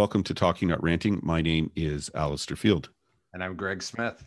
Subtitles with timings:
[0.00, 1.20] Welcome to Talking Not Ranting.
[1.22, 2.88] My name is Alistair Field.
[3.34, 4.24] And I'm Greg Smith.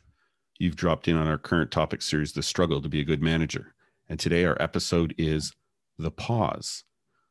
[0.60, 3.74] You've dropped in on our current topic series, The Struggle to be a Good Manager.
[4.08, 5.52] And today our episode is
[5.98, 6.84] The Pause.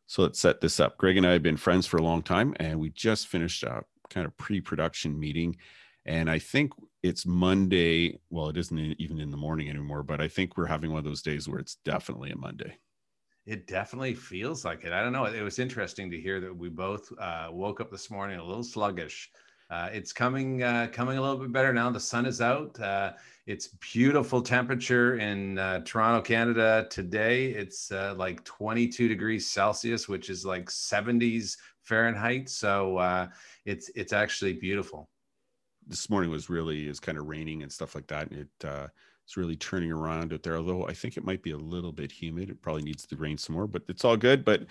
[0.08, 0.98] So let's set this up.
[0.98, 3.84] Greg and I have been friends for a long time, and we just finished a
[4.10, 5.54] kind of pre production meeting.
[6.04, 6.72] And I think
[7.04, 8.18] it's Monday.
[8.28, 11.04] Well, it isn't even in the morning anymore, but I think we're having one of
[11.04, 12.78] those days where it's definitely a Monday.
[13.44, 14.92] It definitely feels like it.
[14.92, 15.24] I don't know.
[15.24, 18.62] It was interesting to hear that we both uh, woke up this morning a little
[18.62, 19.30] sluggish.
[19.68, 21.90] Uh, it's coming uh, coming a little bit better now.
[21.90, 22.78] The sun is out.
[22.78, 23.14] Uh,
[23.46, 27.46] it's beautiful temperature in uh, Toronto, Canada today.
[27.46, 32.48] It's uh, like 22 degrees Celsius, which is like 70s Fahrenheit.
[32.48, 33.28] So
[33.64, 35.08] it's it's actually beautiful.
[35.88, 38.30] This morning was really is kind of raining and stuff like that.
[38.30, 38.48] It
[39.32, 40.58] it's really turning around out there.
[40.58, 42.50] Although I think it might be a little bit humid.
[42.50, 44.44] It probably needs to rain some more, but it's all good.
[44.44, 44.66] But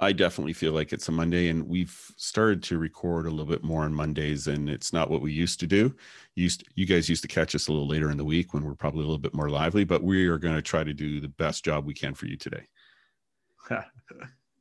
[0.00, 3.62] I definitely feel like it's a Monday, and we've started to record a little bit
[3.62, 5.94] more on Mondays, and it's not what we used to do.
[6.36, 8.74] Used you guys used to catch us a little later in the week when we're
[8.74, 11.28] probably a little bit more lively, but we are going to try to do the
[11.28, 12.64] best job we can for you today.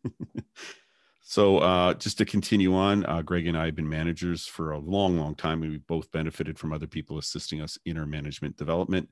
[1.21, 4.77] so, uh, just to continue on, uh, Greg and I have been managers for a
[4.77, 8.57] long, long time, and we've both benefited from other people assisting us in our management
[8.57, 9.07] development.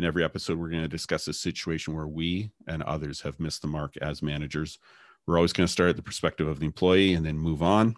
[0.00, 3.60] In every episode, we're going to discuss a situation where we and others have missed
[3.60, 4.78] the mark as managers
[5.26, 7.94] we're always going to start at the perspective of the employee and then move on.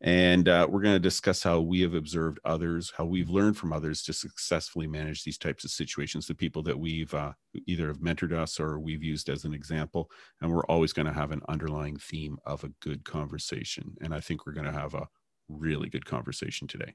[0.00, 3.74] And uh, we're going to discuss how we have observed others, how we've learned from
[3.74, 7.32] others to successfully manage these types of situations, the people that we've uh,
[7.66, 10.10] either have mentored us or we've used as an example.
[10.40, 13.96] And we're always going to have an underlying theme of a good conversation.
[14.00, 15.08] And I think we're going to have a
[15.50, 16.94] really good conversation today.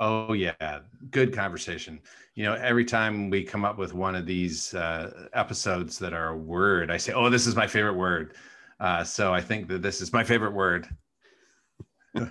[0.00, 2.00] Oh yeah, good conversation.
[2.34, 6.30] You know, every time we come up with one of these uh, episodes that are
[6.30, 8.34] a word, I say, "Oh, this is my favorite word."
[8.80, 10.88] Uh, so I think that this is my favorite word.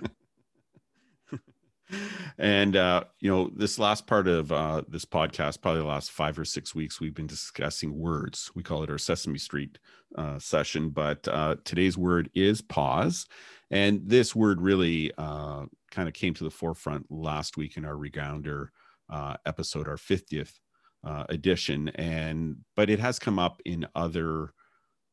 [2.38, 6.38] and uh, you know, this last part of uh, this podcast, probably the last five
[6.38, 8.50] or six weeks, we've been discussing words.
[8.54, 9.78] We call it our Sesame Street
[10.16, 13.26] uh, session, but uh, today's word is pause,
[13.70, 17.94] and this word really uh, kind of came to the forefront last week in our
[17.94, 18.68] Regounder
[19.10, 20.58] uh, episode, our fiftieth
[21.04, 24.52] uh, edition, and but it has come up in other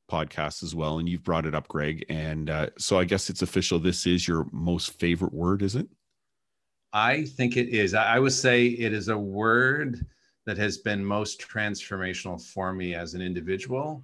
[0.09, 2.05] podcasts as well, and you've brought it up, Greg.
[2.09, 3.79] And uh, so I guess it's official.
[3.79, 5.87] This is your most favorite word, is it?
[6.93, 7.93] I think it is.
[7.93, 10.05] I would say it is a word
[10.45, 14.03] that has been most transformational for me as an individual.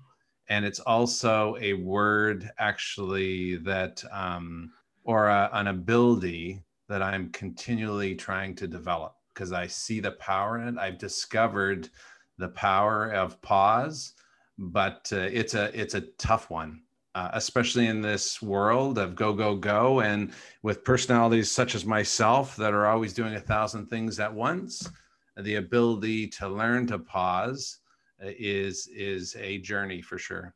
[0.49, 4.71] And it's also a word, actually, that, um,
[5.03, 10.59] or a, an ability that I'm continually trying to develop because I see the power
[10.59, 10.79] in it.
[10.79, 11.89] I've discovered
[12.37, 14.13] the power of pause
[14.57, 16.81] but uh, it's a it's a tough one,
[17.15, 20.31] uh, especially in this world of go go go, and
[20.63, 24.89] with personalities such as myself that are always doing a thousand things at once.
[25.37, 27.77] The ability to learn to pause
[28.23, 30.53] Uh, is is a journey for sure.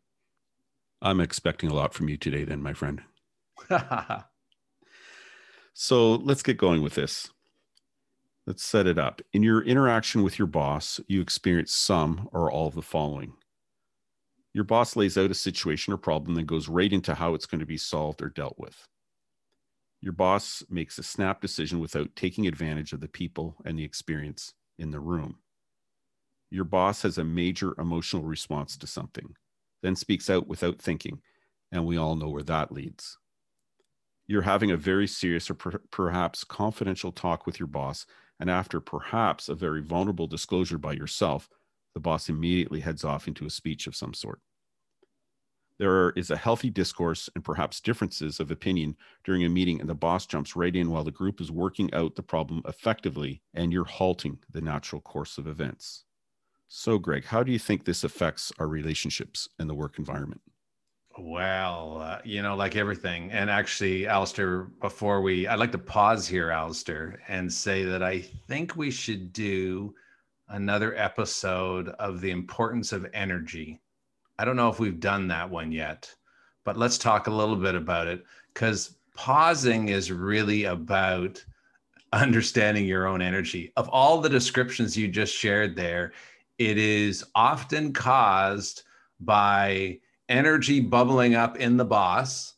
[1.02, 3.02] I'm expecting a lot from you today, then, my friend.
[5.74, 7.30] so let's get going with this.
[8.46, 9.22] Let's set it up.
[9.34, 13.34] In your interaction with your boss, you experience some or all of the following
[14.54, 17.60] your boss lays out a situation or problem that goes right into how it's going
[17.60, 18.88] to be solved or dealt with.
[20.02, 24.54] Your boss makes a snap decision without taking advantage of the people and the experience
[24.78, 25.38] in the room.
[26.52, 29.36] Your boss has a major emotional response to something,
[29.82, 31.22] then speaks out without thinking,
[31.72, 33.18] and we all know where that leads.
[34.28, 38.06] You're having a very serious or per- perhaps confidential talk with your boss,
[38.40, 41.50] and after perhaps a very vulnerable disclosure by yourself,
[41.94, 44.42] the boss immediately heads off into a speech of some sort.
[45.80, 49.96] There is a healthy discourse and perhaps differences of opinion during a meeting, and the
[49.96, 53.86] boss jumps right in while the group is working out the problem effectively, and you're
[53.86, 56.06] halting the natural course of events.
[56.74, 60.40] So, Greg, how do you think this affects our relationships and the work environment?
[61.20, 63.30] Well, uh, you know, like everything.
[63.34, 68.22] And actually, Alistair, before we, I'd like to pause here, Alistair, and say that I
[68.22, 69.94] think we should do
[70.48, 73.82] another episode of the importance of energy.
[74.40, 76.10] I don't know if we've done that one yet,
[76.64, 81.44] but let's talk a little bit about it because pausing is really about
[82.14, 83.74] understanding your own energy.
[83.76, 86.14] Of all the descriptions you just shared there,
[86.70, 88.84] it is often caused
[89.20, 90.00] by
[90.30, 92.54] energy bubbling up in the boss.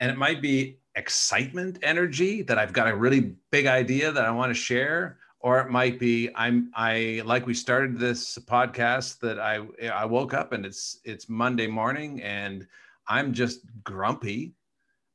[0.00, 4.30] And it might be excitement energy that I've got a really big idea that I
[4.30, 9.38] want to share, or it might be i'm i like we started this podcast that
[9.40, 9.58] i
[9.90, 12.66] i woke up and it's it's monday morning and
[13.08, 14.54] i'm just grumpy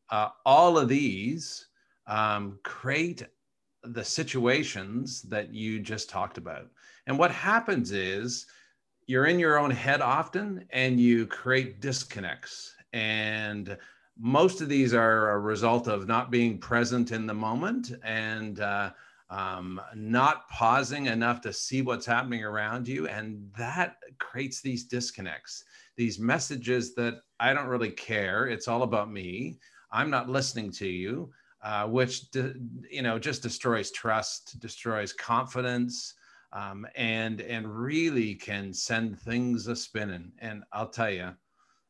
[0.09, 1.67] uh, all of these
[2.07, 3.23] um, create
[3.83, 6.67] the situations that you just talked about.
[7.07, 8.45] And what happens is
[9.07, 12.73] you're in your own head often and you create disconnects.
[12.93, 13.77] And
[14.17, 18.91] most of these are a result of not being present in the moment and uh,
[19.29, 23.07] um, not pausing enough to see what's happening around you.
[23.07, 25.65] And that creates these disconnects,
[25.97, 28.47] these messages that I don't really care.
[28.47, 29.57] It's all about me.
[29.91, 31.31] I'm not listening to you,
[31.61, 32.55] uh, which, de-
[32.89, 36.13] you know, just destroys trust, destroys confidence.
[36.55, 40.31] Um, and and really can send things a spinning.
[40.39, 41.31] And I'll tell you,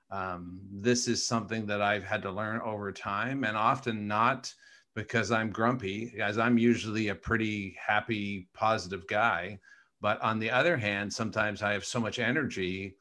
[0.09, 4.51] um, this is something that I've had to learn over time, and often not
[4.95, 9.59] because I'm grumpy, as I'm usually a pretty happy, positive guy.
[10.01, 12.95] But on the other hand, sometimes I have so much energy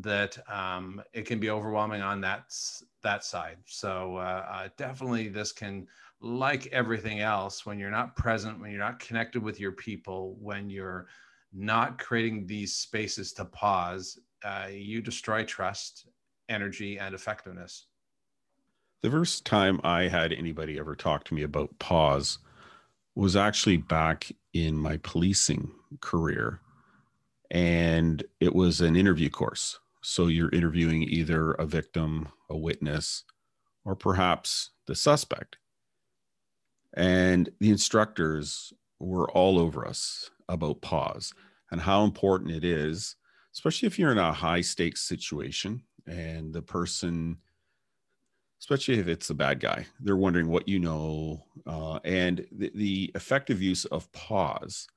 [0.00, 2.44] that um, it can be overwhelming on that
[3.02, 3.58] that side.
[3.66, 5.86] So uh, uh, definitely, this can,
[6.24, 10.70] like everything else, when you're not present, when you're not connected with your people, when
[10.70, 11.06] you're
[11.52, 16.08] not creating these spaces to pause, uh, you destroy trust,
[16.48, 17.86] energy, and effectiveness.
[19.02, 22.38] The first time I had anybody ever talk to me about pause
[23.14, 25.70] was actually back in my policing
[26.00, 26.60] career.
[27.50, 29.78] And it was an interview course.
[30.02, 33.24] So you're interviewing either a victim, a witness,
[33.84, 35.58] or perhaps the suspect.
[36.96, 41.32] And the instructors were all over us about pause
[41.70, 43.16] and how important it is,
[43.52, 47.38] especially if you're in a high stakes situation and the person
[48.64, 49.84] especially if it's a bad guy.
[50.00, 51.44] They're wondering what you know.
[51.66, 54.88] Uh, and the, the, effective use of pause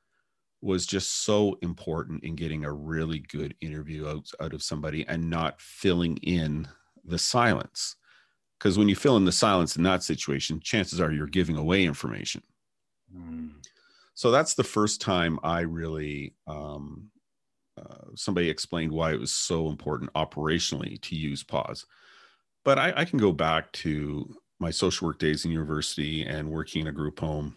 [0.61, 5.29] was just so important in getting a really good interview out, out of somebody and
[5.29, 6.65] not filling in
[7.03, 7.97] the silence.
[8.57, 11.83] Because when you fill in the silence in that situation, chances are you're giving away
[11.83, 12.41] information.
[13.15, 13.51] Mm.
[14.15, 17.11] So that's the first time I really, um,
[17.77, 21.85] uh, somebody explained why it was so important operationally to use pause
[22.67, 26.81] but I, I can go back to my social work days in university and working
[26.81, 27.55] in a group home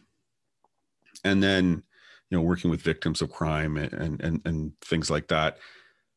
[1.25, 1.83] and then
[2.29, 5.59] you know working with victims of crime and and and things like that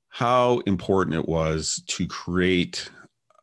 [0.10, 2.92] how important it was to create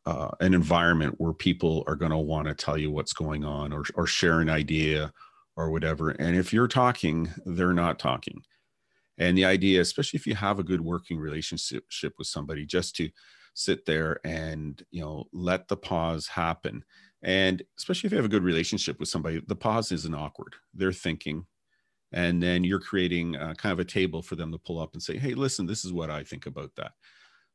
[0.06, 3.72] uh, an environment where people are going to want to tell you what's going on
[3.72, 5.12] or, or share an idea
[5.56, 8.42] or whatever and if you're talking they're not talking.
[9.18, 13.10] And the idea especially if you have a good working relationship with somebody just to
[13.54, 16.84] sit there and you know let the pause happen.
[17.22, 20.54] And especially if you have a good relationship with somebody the pause isn't awkward.
[20.72, 21.46] They're thinking
[22.12, 25.02] and then you're creating uh, kind of a table for them to pull up and
[25.02, 26.92] say hey listen this is what i think about that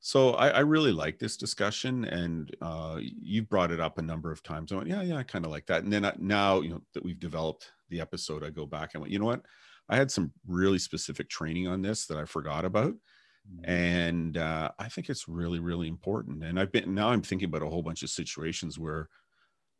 [0.06, 4.31] so i, I really like this discussion and uh, you've brought it up a number
[4.31, 4.72] of times.
[4.72, 5.84] I went yeah yeah i kind of like that.
[5.84, 9.02] And then I, now you know that we've developed the episode i go back and
[9.02, 9.42] went you know what?
[9.90, 12.94] I had some really specific training on this that i forgot about
[13.48, 13.72] Mm-hmm.
[13.72, 16.44] and uh, i think it's really really important.
[16.44, 19.10] And i've been now i'm thinking about a whole bunch of situations where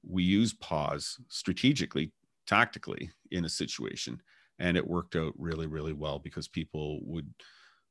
[0.07, 2.12] we use pause strategically
[2.45, 4.21] tactically in a situation
[4.60, 7.31] and it worked out really really well because people would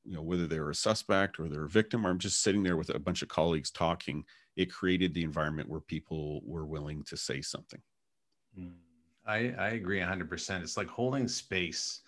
[0.04, 2.76] you know whether they're a suspect or they're a victim or i'm just sitting there
[2.76, 4.24] with a bunch of colleagues talking
[4.56, 7.80] it created the environment where people were willing to say something
[8.58, 8.72] mm.
[9.26, 12.00] i i agree 100% it's like holding space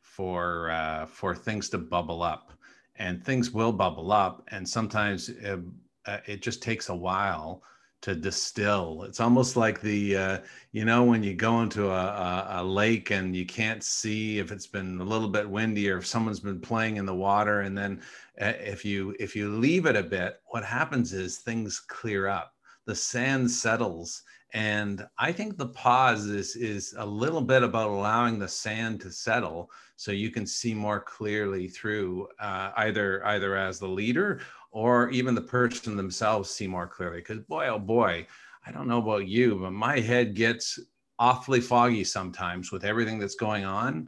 [0.00, 2.52] for uh, for things to bubble up
[2.96, 5.60] and things will bubble up and sometimes it,
[6.06, 7.62] uh, it just takes a while
[8.02, 9.02] to distill.
[9.02, 10.38] It's almost like the uh,
[10.72, 14.52] you know when you go into a, a, a, lake and you can't see if
[14.52, 17.76] it's been a little bit windy or if someone's been playing in the water and
[17.76, 18.00] then
[18.40, 22.52] uh, if you if you leave it a bit what happens is things clear up.
[22.84, 24.22] The sand settles
[24.52, 29.10] and i think the pause is is a little bit about allowing the sand to
[29.10, 34.40] settle so you can see more clearly through uh, either either as the leader
[34.76, 38.26] or even the person themselves see more clearly because boy oh boy
[38.66, 40.78] i don't know about you but my head gets
[41.18, 44.06] awfully foggy sometimes with everything that's going on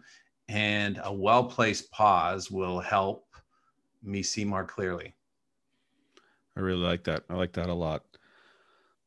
[0.49, 3.25] and a well placed pause will help
[4.03, 5.15] me see more clearly
[6.55, 8.05] i really like that i like that a lot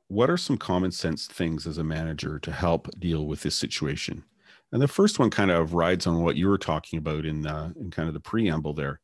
[0.08, 4.26] what are some common sense things as a manager to help deal with this situation?
[4.74, 7.74] And the first one kind of rides on what you were talking about in the,
[7.80, 9.00] in kind of the preamble there.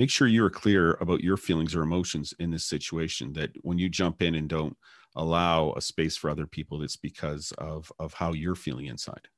[0.00, 3.34] Make sure you're clear about your feelings or emotions in this situation.
[3.34, 4.74] That when you jump in and don't
[5.14, 9.28] allow a space for other people, it's because of of how you're feeling inside.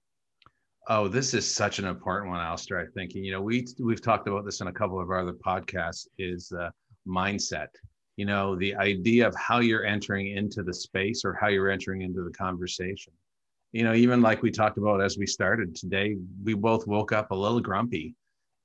[0.86, 2.78] Oh, this is such an important one, Alistair.
[2.78, 5.32] I think you know we we've talked about this in a couple of our other
[5.32, 6.06] podcasts.
[6.16, 6.70] Is uh,
[7.08, 7.70] mindset
[8.14, 12.02] you know the idea of how you're entering into the space or how you're entering
[12.02, 13.12] into the conversation
[13.72, 17.30] you know, even like we talked about as we started today, we both woke up
[17.30, 18.14] a little grumpy.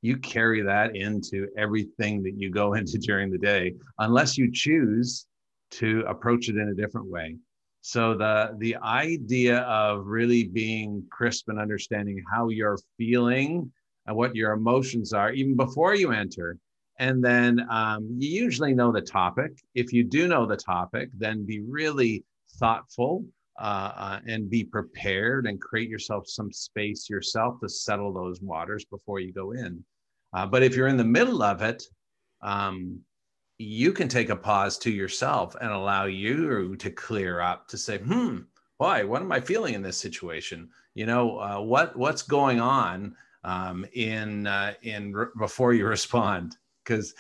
[0.08, 5.28] You carry that into everything that you go into during the day, unless you choose
[5.72, 7.36] to approach it in a different way.
[7.82, 13.72] So the the idea of really being crisp and understanding how you're feeling
[14.06, 16.58] and what your emotions are, even before you enter,
[17.00, 19.52] and then um, you usually know the topic.
[19.76, 22.24] If you do know the topic, then be really
[22.60, 23.26] thoughtful
[23.60, 28.86] uh, uh, and be prepared and create yourself some space yourself to settle those waters
[28.86, 29.84] before you go in.
[30.38, 31.82] Uh, but if you're in the middle of it,
[32.44, 33.00] um,
[33.58, 37.98] you can take a pause to yourself and allow you to clear up to say,
[37.98, 38.42] hmm,
[38.78, 39.04] why?
[39.04, 40.70] What am I feeling in this situation?
[40.94, 46.56] You know, uh, what what's going on um, in uh, in re- before you respond?
[46.84, 47.16] Because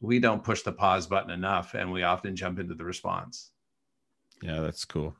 [0.00, 3.52] we don't push the pause button enough, and we often jump into the response.
[4.42, 5.16] Yeah, that's cool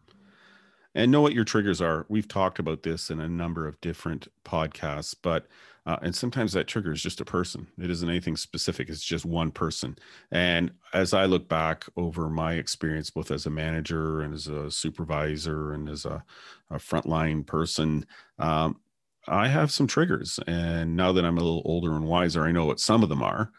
[0.95, 2.07] and know what your triggers are.
[2.09, 5.47] We've talked about this in a number of different podcasts, but
[5.89, 7.67] uh, and sometimes that trigger is just a person.
[7.79, 8.91] It isn't anything specific.
[8.91, 9.97] It's just one person.
[10.31, 14.71] And as I look back over my experience, both as a manager and as a
[14.71, 16.23] supervisor and as a,
[16.71, 18.05] a frontline person,
[18.39, 18.79] um,
[19.29, 20.39] I have some triggers.
[20.47, 23.23] And now that I'm a little older and wiser, I know what some of them
[23.23, 23.51] are.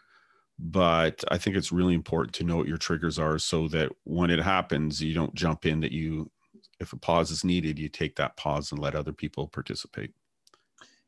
[0.56, 4.30] But I think it's really important to know what your triggers are so that when
[4.30, 6.30] it happens, you don't jump in that you
[6.78, 10.12] if a pause is needed, you take that pause and let other people participate.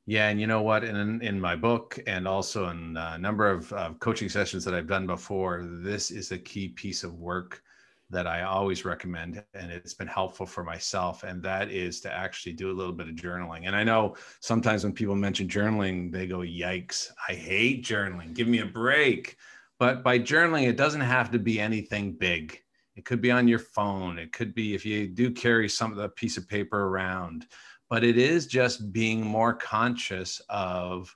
[0.07, 0.83] Yeah, and you know what?
[0.83, 5.07] In in my book, and also in a number of coaching sessions that I've done
[5.07, 7.63] before, this is a key piece of work
[8.11, 11.23] that I always recommend, and it's been helpful for myself.
[11.23, 13.67] And that is to actually do a little bit of journaling.
[13.67, 17.11] And I know sometimes when people mention journaling, they go, "Yikes!
[17.29, 18.35] I hate journaling.
[18.35, 19.37] Give me a break."
[19.79, 22.59] But by journaling, it doesn't have to be anything big
[22.95, 24.19] it could be on your phone.
[24.19, 27.47] It could be if you do carry some of the piece of paper around,
[27.93, 31.15] but it is just being more conscious of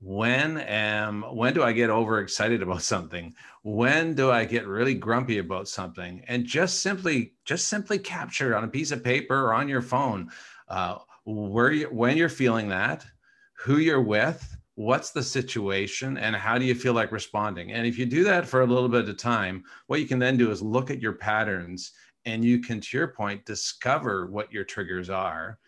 [0.00, 3.34] when am when do I get overexcited about something?
[3.64, 6.22] When do I get really grumpy about something?
[6.26, 10.30] And just simply just simply capture on a piece of paper or on your phone
[10.70, 13.04] uh, where you when you're feeling that,
[13.52, 17.98] who you're with, what's the situation and how do you feel like responding and if
[17.98, 20.62] you do that for a little bit of time what you can then do is
[20.62, 21.92] look at your patterns
[22.26, 25.58] and you can to your point discover what your triggers are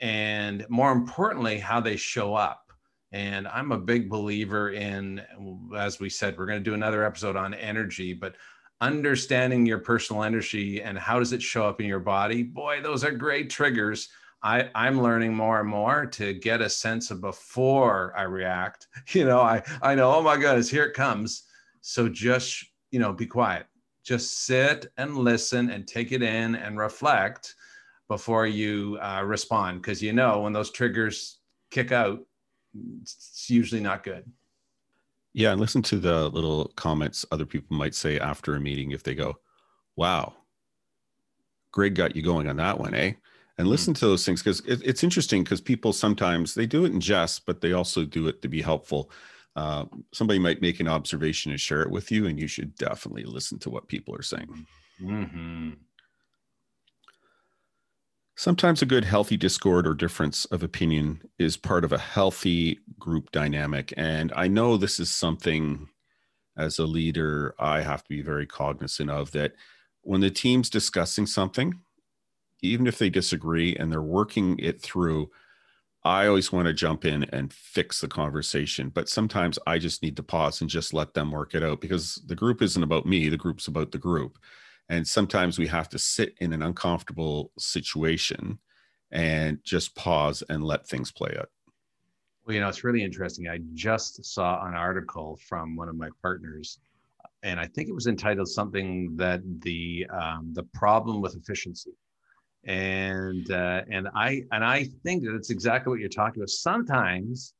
[0.00, 2.72] and more importantly how they show up
[3.12, 5.22] and i'm a big believer in
[5.76, 8.34] as we said we're going to do another episode on energy but
[8.80, 13.02] understanding your personal energy and how does it show up in your body boy those
[13.04, 14.08] are great triggers
[14.42, 18.86] I, I'm learning more and more to get a sense of before I react.
[19.12, 21.44] You know, I, I know, oh my goodness, here it comes.
[21.80, 23.66] So just, you know, be quiet.
[24.04, 27.54] Just sit and listen and take it in and reflect
[28.08, 29.82] before you uh, respond.
[29.82, 31.38] Because you know, when those triggers
[31.70, 32.20] kick out,
[33.02, 34.24] it's usually not good.
[35.34, 35.52] Yeah.
[35.52, 39.14] And listen to the little comments other people might say after a meeting if they
[39.14, 39.36] go,
[39.96, 40.34] wow,
[41.72, 43.12] Greg got you going on that one, eh?
[43.58, 43.72] and mm-hmm.
[43.72, 47.00] listen to those things because it, it's interesting because people sometimes they do it in
[47.00, 49.10] jest but they also do it to be helpful
[49.56, 53.24] uh, somebody might make an observation and share it with you and you should definitely
[53.24, 54.66] listen to what people are saying
[55.02, 55.70] mm-hmm.
[58.38, 63.30] Sometimes a good healthy discord or difference of opinion is part of a healthy group
[63.32, 65.88] dynamic and i know this is something
[66.56, 69.52] as a leader i have to be very cognizant of that
[70.02, 71.74] when the team's discussing something
[72.62, 75.30] even if they disagree and they're working it through,
[76.04, 78.88] I always want to jump in and fix the conversation.
[78.88, 82.16] But sometimes I just need to pause and just let them work it out because
[82.26, 84.38] the group isn't about me, the group's about the group.
[84.88, 88.58] And sometimes we have to sit in an uncomfortable situation
[89.10, 91.50] and just pause and let things play out.
[92.46, 93.48] Well, you know, it's really interesting.
[93.48, 96.78] I just saw an article from one of my partners,
[97.42, 101.92] and I think it was entitled something that the um, the problem with efficiency
[102.64, 106.50] and uh, and I and I think that it's exactly what you're talking about.
[106.50, 107.54] Sometimes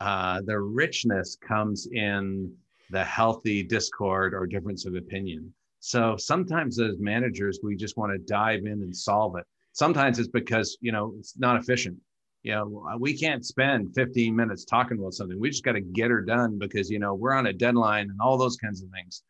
[0.00, 2.52] uh, the richness comes in
[2.90, 5.52] the healthy discord or difference of opinion.
[5.86, 9.44] So sometimes as managers, we just want to dive in and solve it.
[9.74, 11.98] Sometimes it's because you know it's not efficient.
[12.42, 15.38] You know, we can't spend 15 minutes talking about something.
[15.38, 18.18] We just got to get her done because you know we're on a deadline and
[18.18, 19.24] all those kinds of things.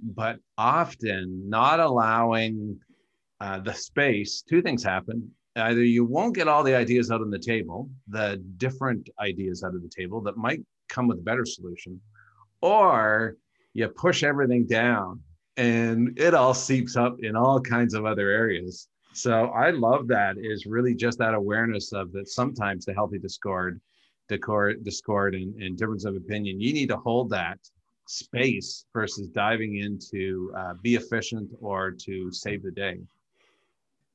[0.00, 2.80] But often, not allowing
[3.40, 5.30] uh, the space, two things happen.
[5.54, 9.76] Either you won't get all the ideas out on the table, the different ideas out
[9.76, 12.00] of the table that might come with a better solution,
[12.62, 13.36] or
[13.74, 15.20] you push everything down
[15.60, 18.88] and it all seeps up in all kinds of other areas.
[19.12, 23.78] So I love that is really just that awareness of that sometimes the healthy discord,
[24.26, 27.58] discord, discord and, and difference of opinion, you need to hold that
[28.06, 32.98] space versus diving into uh, be efficient or to save the day.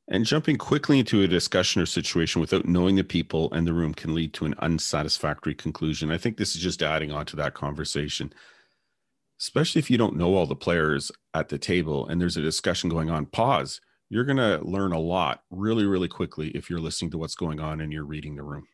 [0.08, 3.94] And jumping quickly into a discussion or situation without knowing the people and the room
[3.94, 6.12] can lead to an unsatisfactory conclusion.
[6.12, 8.34] I think this is just adding on to that conversation,
[9.46, 12.90] especially if you don't know all the players at the table and there's a discussion
[12.90, 13.28] going on.
[13.28, 13.80] Pause.
[14.10, 17.60] You're going to learn a lot really, really quickly if you're listening to what's going
[17.60, 18.66] on and you're reading the room.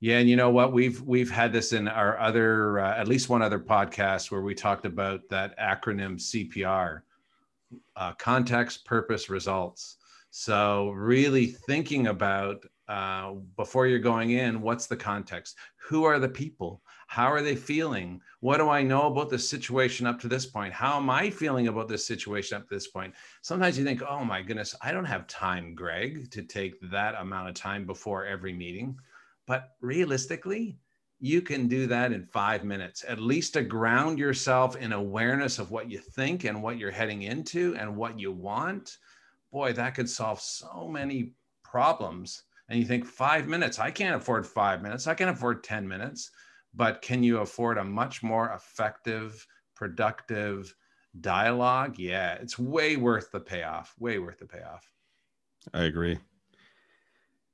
[0.00, 0.72] Yeah, and you know what?
[0.72, 4.54] We've we've had this in our other uh, at least one other podcast where we
[4.54, 7.02] talked about that acronym CPR,
[7.96, 9.98] uh, context, purpose, results
[10.30, 15.56] so, really thinking about uh, before you're going in, what's the context?
[15.88, 16.82] Who are the people?
[17.08, 18.20] How are they feeling?
[18.40, 20.72] What do I know about the situation up to this point?
[20.72, 23.14] How am I feeling about this situation up to this point?
[23.42, 27.48] Sometimes you think, oh my goodness, I don't have time, Greg, to take that amount
[27.48, 28.96] of time before every meeting.
[29.46, 30.78] But realistically,
[31.18, 35.72] you can do that in five minutes, at least to ground yourself in awareness of
[35.72, 38.98] what you think and what you're heading into and what you want
[39.50, 42.44] boy, that could solve so many problems.
[42.68, 46.30] And you think five minutes, I can't afford five minutes, I can't afford 10 minutes,
[46.74, 50.74] but can you afford a much more effective, productive
[51.20, 51.98] dialogue?
[51.98, 54.90] Yeah, it's way worth the payoff, way worth the payoff.
[55.72, 56.18] I agree.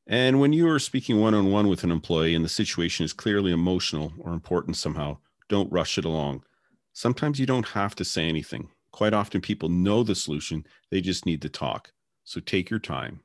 [0.06, 3.14] And when you are speaking one on one with an employee and the situation is
[3.14, 5.18] clearly emotional or important somehow,
[5.48, 6.44] don't rush it along.
[6.92, 8.68] Sometimes you don't have to say anything.
[8.92, 11.92] Quite often, people know the solution, they just need to talk.
[12.22, 13.20] So take your time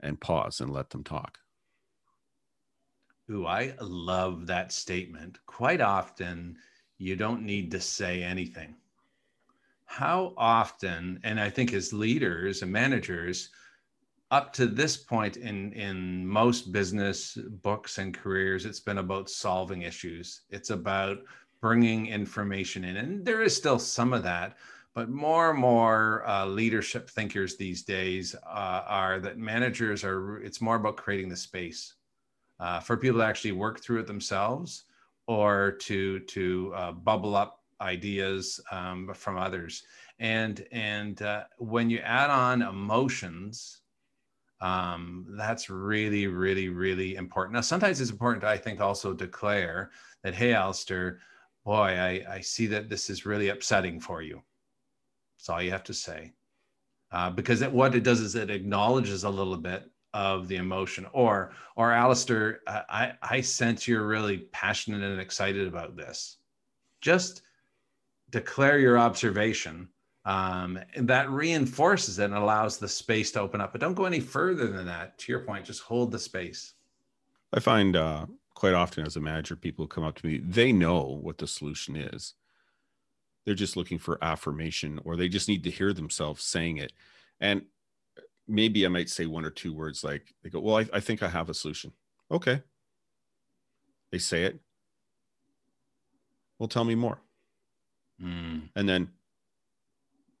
[0.00, 1.38] and pause and let them talk.
[3.30, 5.38] Ooh, I love that statement.
[5.46, 6.56] Quite often,
[6.98, 8.74] you don't need to say anything.
[9.84, 13.50] How often, and I think as leaders and managers,
[14.32, 19.82] up to this point in in most business books and careers it's been about solving
[19.82, 21.18] issues it's about
[21.60, 24.56] bringing information in and there is still some of that
[24.94, 30.60] but more and more uh, leadership thinkers these days uh, are that managers are, it's
[30.60, 31.94] more about creating the space
[32.60, 34.84] uh, for people to actually work through it themselves
[35.26, 39.82] or to, to uh, bubble up ideas um, from others.
[40.18, 43.80] And, and uh, when you add on emotions,
[44.60, 47.54] um, that's really, really, really important.
[47.54, 49.90] Now, sometimes it's important, I think, also declare
[50.22, 51.20] that, hey, Alistair,
[51.64, 54.42] boy, I, I see that this is really upsetting for you
[55.40, 56.32] that's all you have to say.
[57.12, 61.06] Uh, because it, what it does is it acknowledges a little bit of the emotion.
[61.12, 66.38] Or, or Alistair, I, I sense you're really passionate and excited about this.
[67.00, 67.42] Just
[68.30, 69.88] declare your observation.
[70.26, 73.72] Um, and that reinforces it and allows the space to open up.
[73.72, 75.18] But don't go any further than that.
[75.18, 76.74] To your point, just hold the space.
[77.52, 81.18] I find uh, quite often as a manager, people come up to me, they know
[81.22, 82.34] what the solution is
[83.44, 86.92] they're just looking for affirmation or they just need to hear themselves saying it
[87.40, 87.62] and
[88.50, 91.22] maybe i might say one or two words like they go well i, I think
[91.22, 91.92] i have a solution.
[92.30, 92.62] Okay.
[94.12, 94.60] They say it.
[96.58, 97.20] Well tell me more.
[98.22, 98.68] Mm.
[98.76, 99.08] and then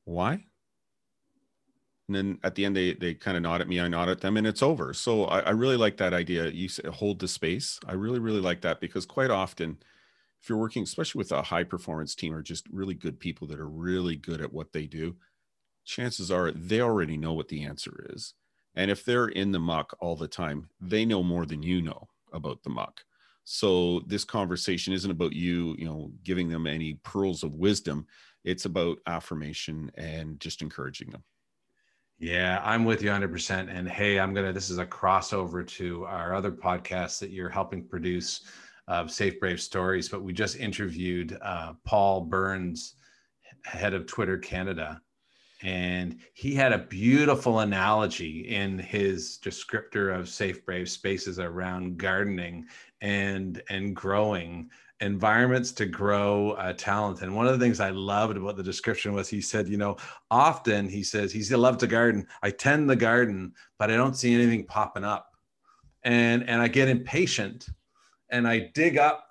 [0.04, 0.44] why?
[2.08, 4.20] And then at the end they they kind of nod at me i nod at
[4.20, 4.92] them and it's over.
[4.92, 6.48] So i, I really like that idea.
[6.48, 7.80] You say hold the space.
[7.86, 9.78] I really really like that because quite often
[10.42, 13.60] if you're working, especially with a high performance team or just really good people that
[13.60, 15.16] are really good at what they do,
[15.84, 18.34] chances are they already know what the answer is.
[18.74, 22.08] And if they're in the muck all the time, they know more than you know
[22.32, 23.02] about the muck.
[23.44, 28.06] So this conversation isn't about you, you know, giving them any pearls of wisdom.
[28.44, 31.24] It's about affirmation and just encouraging them.
[32.18, 33.74] Yeah, I'm with you 100%.
[33.74, 37.48] And hey, I'm going to, this is a crossover to our other podcast that you're
[37.48, 38.42] helping produce
[38.86, 42.94] of Safe Brave Stories, but we just interviewed uh, Paul Burns,
[43.64, 45.00] head of Twitter Canada.
[45.62, 52.66] And he had a beautiful analogy in his descriptor of safe, brave spaces around gardening
[53.02, 54.70] and and growing
[55.00, 57.22] environments to grow uh, talent.
[57.22, 59.96] And one of the things I loved about the description was he said, you know,
[60.30, 62.26] often he says he's loved to garden.
[62.42, 65.34] I tend the garden, but I don't see anything popping up,
[66.04, 67.68] and and I get impatient
[68.30, 69.29] and I dig up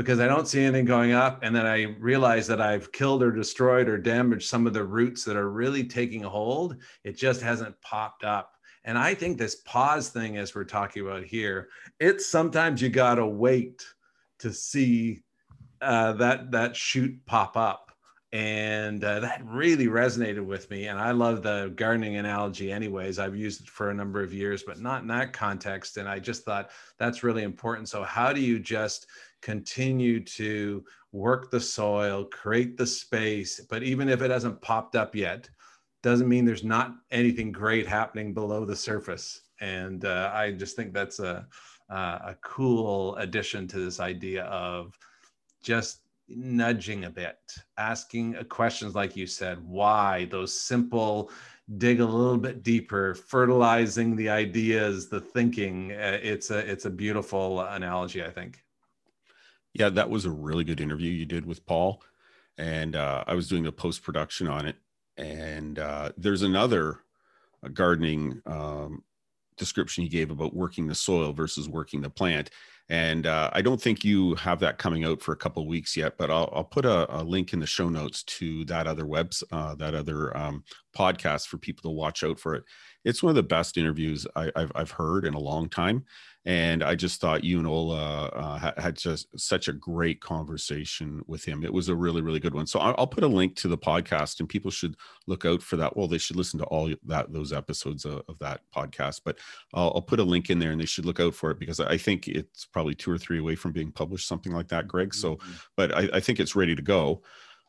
[0.00, 1.40] because I don't see anything going up.
[1.42, 5.24] And then I realize that I've killed or destroyed or damaged some of the roots
[5.24, 6.76] that are really taking hold.
[7.04, 8.54] It just hasn't popped up.
[8.84, 13.26] And I think this pause thing, as we're talking about here, it's sometimes you gotta
[13.26, 13.84] wait
[14.38, 15.22] to see
[15.82, 17.92] uh, that that shoot pop up.
[18.32, 23.34] and uh, that really resonated with me and i love the gardening analogy anyways i've
[23.34, 26.44] used it for a number of years but not in that context and i just
[26.44, 29.08] thought that's really important so how do you just
[29.42, 35.14] continue to work the soil create the space but even if it hasn't popped up
[35.14, 35.48] yet
[36.02, 40.92] doesn't mean there's not anything great happening below the surface and uh, i just think
[40.92, 41.46] that's a,
[41.90, 44.96] a cool addition to this idea of
[45.62, 46.00] just
[46.30, 47.38] nudging a bit,
[47.76, 51.30] asking questions like you said, why, those simple,
[51.78, 55.92] dig a little bit deeper, fertilizing the ideas, the thinking.
[55.92, 58.62] Uh, it's a it's a beautiful analogy, I think.
[59.74, 62.02] Yeah, that was a really good interview you did with Paul,
[62.58, 64.76] and uh, I was doing the post production on it.
[65.16, 67.00] And uh, there's another
[67.64, 69.04] uh, gardening um,
[69.56, 72.50] description he gave about working the soil versus working the plant
[72.90, 76.18] and uh, I don't think you have that coming out for a couple weeks yet,
[76.18, 79.44] but I'll, I'll put a, a, link in the show notes to that other webs,
[79.52, 82.64] uh, that other um, podcast for people to watch out for it.
[83.04, 86.04] It's one of the best interviews I, have I've heard in a long time,
[86.44, 91.44] and I just thought you and Ola uh, had just such a great conversation with
[91.44, 91.64] him.
[91.64, 92.66] It was a really, really good one.
[92.66, 95.76] So I'll, I'll, put a link to the podcast, and people should look out for
[95.76, 95.96] that.
[95.96, 99.38] Well, they should listen to all that those episodes of, of that podcast, but
[99.74, 101.80] I'll, I'll, put a link in there, and they should look out for it because
[101.80, 105.14] I think it's probably two or three away from being published, something like that, Greg.
[105.14, 105.52] So, mm-hmm.
[105.76, 107.22] but I, I think it's ready to go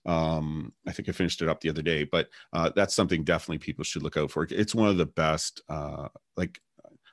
[0.06, 3.60] um i think i finished it up the other day but uh that's something definitely
[3.60, 6.60] people should look out for it's one of the best uh like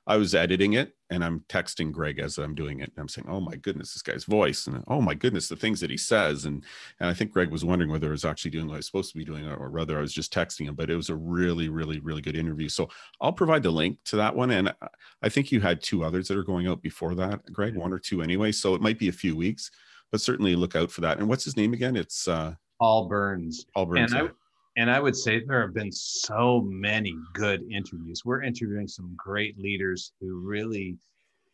[0.08, 2.90] I was editing it and I'm texting Greg as I'm doing it.
[2.96, 4.66] And I'm saying, oh my goodness, this guy's voice.
[4.66, 6.46] And oh my goodness, the things that he says.
[6.46, 6.64] And,
[6.98, 9.12] and I think Greg was wondering whether I was actually doing what I was supposed
[9.12, 10.74] to be doing or whether I was just texting him.
[10.74, 12.70] But it was a really, really, really good interview.
[12.70, 12.88] So
[13.20, 14.50] I'll provide the link to that one.
[14.50, 14.74] And
[15.22, 17.98] I think you had two others that are going out before that, Greg, one or
[17.98, 18.50] two anyway.
[18.50, 19.70] So it might be a few weeks,
[20.10, 21.18] but certainly look out for that.
[21.18, 21.96] And what's his name again?
[21.96, 23.66] It's uh, Paul Burns.
[23.74, 24.12] Paul Burns.
[24.12, 24.30] And I,
[24.76, 28.22] and I would say there have been so many good interviews.
[28.24, 30.96] We're interviewing some great leaders who really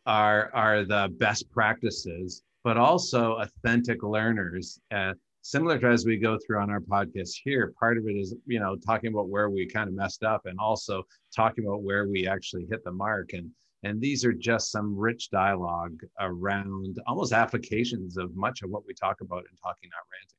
[0.05, 4.79] are are the best practices, but also authentic learners.
[4.91, 8.35] Uh, similar to as we go through on our podcast here, part of it is
[8.45, 11.03] you know talking about where we kind of messed up, and also
[11.35, 13.33] talking about where we actually hit the mark.
[13.33, 13.49] And
[13.81, 18.93] and these are just some rich dialogue around almost applications of much of what we
[18.93, 20.34] talk about in talking not ranting.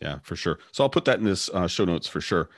[0.00, 0.58] Yeah, for sure.
[0.72, 2.50] So I'll put that in this uh, show notes for sure.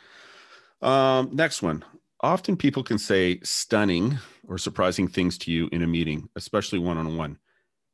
[0.82, 1.84] Um, next one.
[2.20, 4.18] Often people can say stunning
[4.48, 7.38] or surprising things to you in a meeting, especially one on one.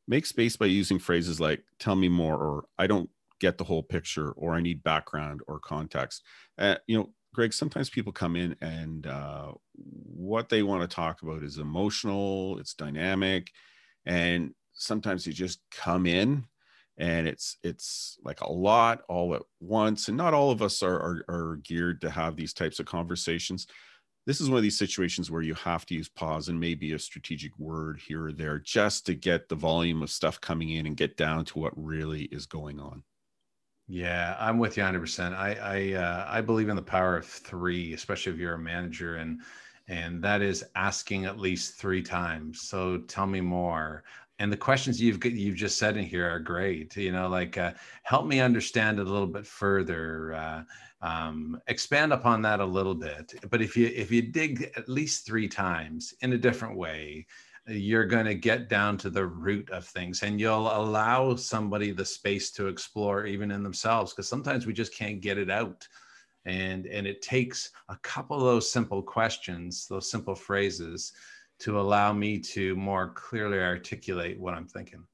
[0.09, 3.83] Make space by using phrases like tell me more or I don't get the whole
[3.83, 6.23] picture or I need background or context.
[6.59, 11.23] Uh, you know, Greg, sometimes people come in and uh, what they want to talk
[11.23, 13.51] about is emotional, it's dynamic,
[14.07, 16.45] and sometimes you just come in
[16.99, 20.97] and it's it's like a lot all at once and not all of us are,
[20.97, 23.67] are, are geared to have these types of conversations.
[24.25, 26.99] This is one of these situations where you have to use pause and maybe a
[26.99, 30.97] strategic word here or there just to get the volume of stuff coming in and
[30.97, 33.03] get down to what really is going on.
[33.89, 37.93] Yeah i'm with you 100% i i uh, i believe in the power of three
[37.95, 39.41] especially if you're a manager and
[39.89, 42.63] and that is asking at least three times.
[42.63, 44.05] So tell me more
[44.39, 47.73] and the questions you've you've just said in here are great you know like uh,
[48.03, 50.63] help me understand it a little bit further uh,
[51.03, 53.35] um, expand upon that a little bit.
[53.51, 57.27] But if you if you dig at least three times in a different way
[57.69, 62.05] you're going to get down to the root of things and you'll allow somebody the
[62.05, 65.87] space to explore even in themselves because sometimes we just can't get it out.
[66.45, 71.13] And and it takes a couple of those simple questions those simple phrases
[71.61, 75.05] to allow me to more clearly articulate what I'm thinking.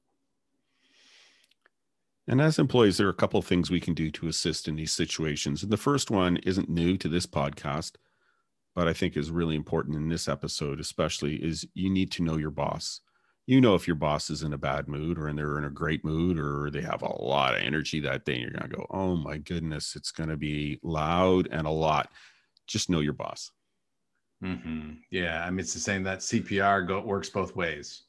[2.27, 4.75] And as employees, there are a couple of things we can do to assist in
[4.75, 5.63] these situations.
[5.63, 7.93] And the first one isn't new to this podcast,
[8.75, 12.37] but I think is really important in this episode, especially, is you need to know
[12.37, 13.01] your boss.
[13.47, 16.05] You know if your boss is in a bad mood or they're in a great
[16.05, 19.39] mood or they have a lot of energy that day, you're to go, oh my
[19.39, 22.11] goodness, it's to be loud and a lot.
[22.67, 23.49] Just know your boss.
[24.43, 24.91] Mm-hmm.
[25.11, 28.03] Yeah, I mean it's the same that CPR go, works both ways.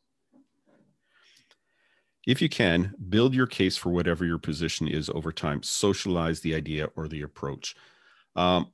[2.27, 5.63] If you can, build your case for whatever your position is over time.
[5.63, 7.75] Socialize the idea or the approach.
[8.37, 8.71] Um,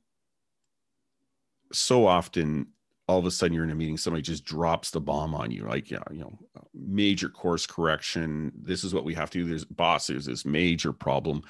[1.72, 2.68] so often,
[3.08, 5.62] all of a sudden, you're in a meeting, somebody just drops the bomb on you,
[5.62, 6.38] like, yeah, you know,
[6.74, 8.52] major course correction.
[8.60, 9.48] This is what we have to do.
[9.48, 10.08] There's boss.
[10.08, 11.42] There's this major problem,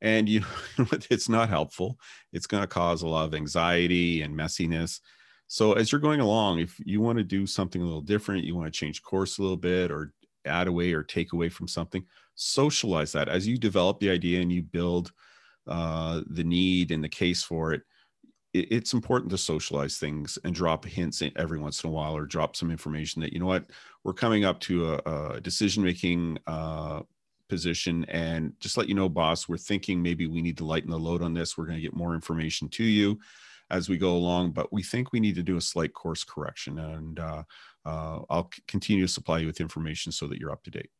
[0.00, 0.44] and you
[1.10, 1.98] it's not helpful.
[2.32, 5.00] It's going to cause a lot of anxiety and messiness.
[5.52, 8.56] So as you're going along, if you want to do something a little different, you
[8.56, 10.14] want to change course a little bit or
[10.46, 12.02] add away or take away from something,
[12.36, 13.28] socialize that.
[13.28, 15.12] As you develop the idea and you build
[15.66, 17.82] uh, the need and the case for it,
[18.54, 22.24] it, it's important to socialize things and drop hints every once in a while or
[22.24, 23.66] drop some information that, you know what,
[24.04, 27.02] we're coming up to a, a decision making uh,
[27.50, 30.98] position and just let you know, boss, we're thinking maybe we need to lighten the
[30.98, 31.58] load on this.
[31.58, 33.18] We're going to get more information to you
[33.72, 36.78] as we go along, but we think we need to do a slight course correction.
[36.78, 37.42] And uh,
[37.84, 40.90] uh, I'll continue to supply you with information so that you're up to date.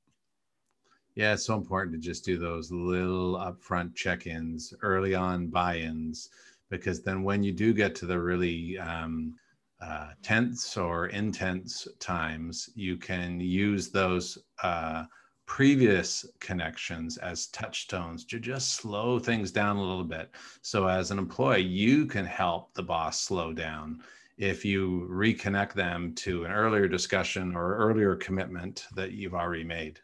[1.15, 5.77] Yeah, it's so important to just do those little upfront check ins, early on buy
[5.77, 6.31] ins,
[6.71, 9.35] because then when you do get to the really um,
[9.83, 15.05] uh, tense or intense times, you can use those uh,
[15.47, 20.31] previous connections as touchstones to just slow things down a little bit.
[20.63, 24.03] So, as an employee, you can help the boss slow down.
[24.39, 30.01] If you reconnect them to an earlier discussion or earlier commitment that you've already made.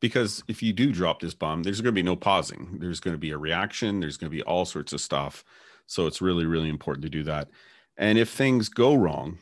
[0.00, 2.76] Because if you do drop this bomb there's going to be no pausing.
[2.78, 4.00] There's going to be a reaction.
[4.00, 5.44] There's going to be all sorts of stuff.
[5.86, 7.48] So it's really really important to do that.
[7.96, 9.38] And if things go wrong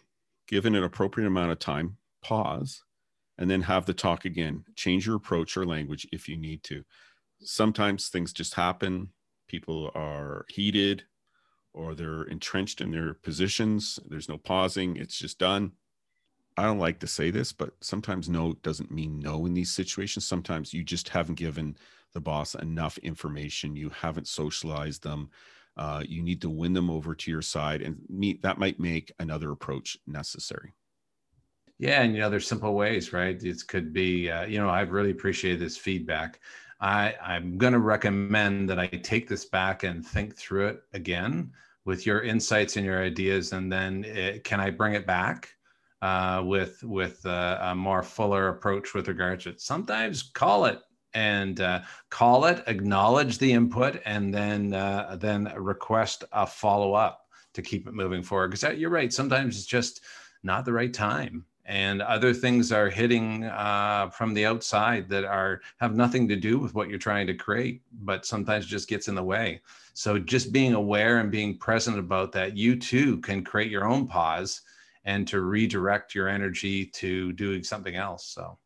[0.46, 2.83] given an appropriate amount of time pause
[3.38, 6.84] and then have the talk again change your approach or language if you need to
[7.40, 9.08] sometimes things just happen
[9.48, 11.04] people are heated
[11.72, 15.72] or they're entrenched in their positions there's no pausing it's just done
[16.56, 20.26] I don't like to say this, but sometimes no doesn't mean no in these situations.
[20.26, 21.76] Sometimes you just haven't given
[22.12, 23.74] the boss enough information.
[23.74, 25.30] You haven't socialized them.
[25.76, 29.10] Uh, you need to win them over to your side, and meet that might make
[29.18, 30.72] another approach necessary.
[31.78, 33.42] Yeah, and you know, there's simple ways, right?
[33.42, 36.40] It could be, uh, you know, I've really appreciated this feedback.
[36.80, 41.52] I, I'm going to recommend that I take this back and think through it again
[41.84, 45.54] with your insights and your ideas, and then it, uh, can I bring it back?
[46.04, 49.60] uh, with with uh, a more fuller approach with regards to it.
[49.62, 50.80] Sometimes call it
[51.14, 57.22] and uh, call it, acknowledge the input, and then uh, then request a follow up
[57.54, 58.50] to keep it moving forward.
[58.50, 60.02] Because you're right, sometimes it's just
[60.42, 65.62] not the right time, and other things are hitting uh, from the outside that are
[65.78, 69.14] have nothing to do with what you're trying to create, but sometimes just gets in
[69.14, 69.60] the way.
[69.94, 74.06] So just being aware and being present about that, you too can create your own
[74.06, 74.60] pause
[75.04, 78.26] and to redirect your energy to doing something else.
[78.26, 78.58] So,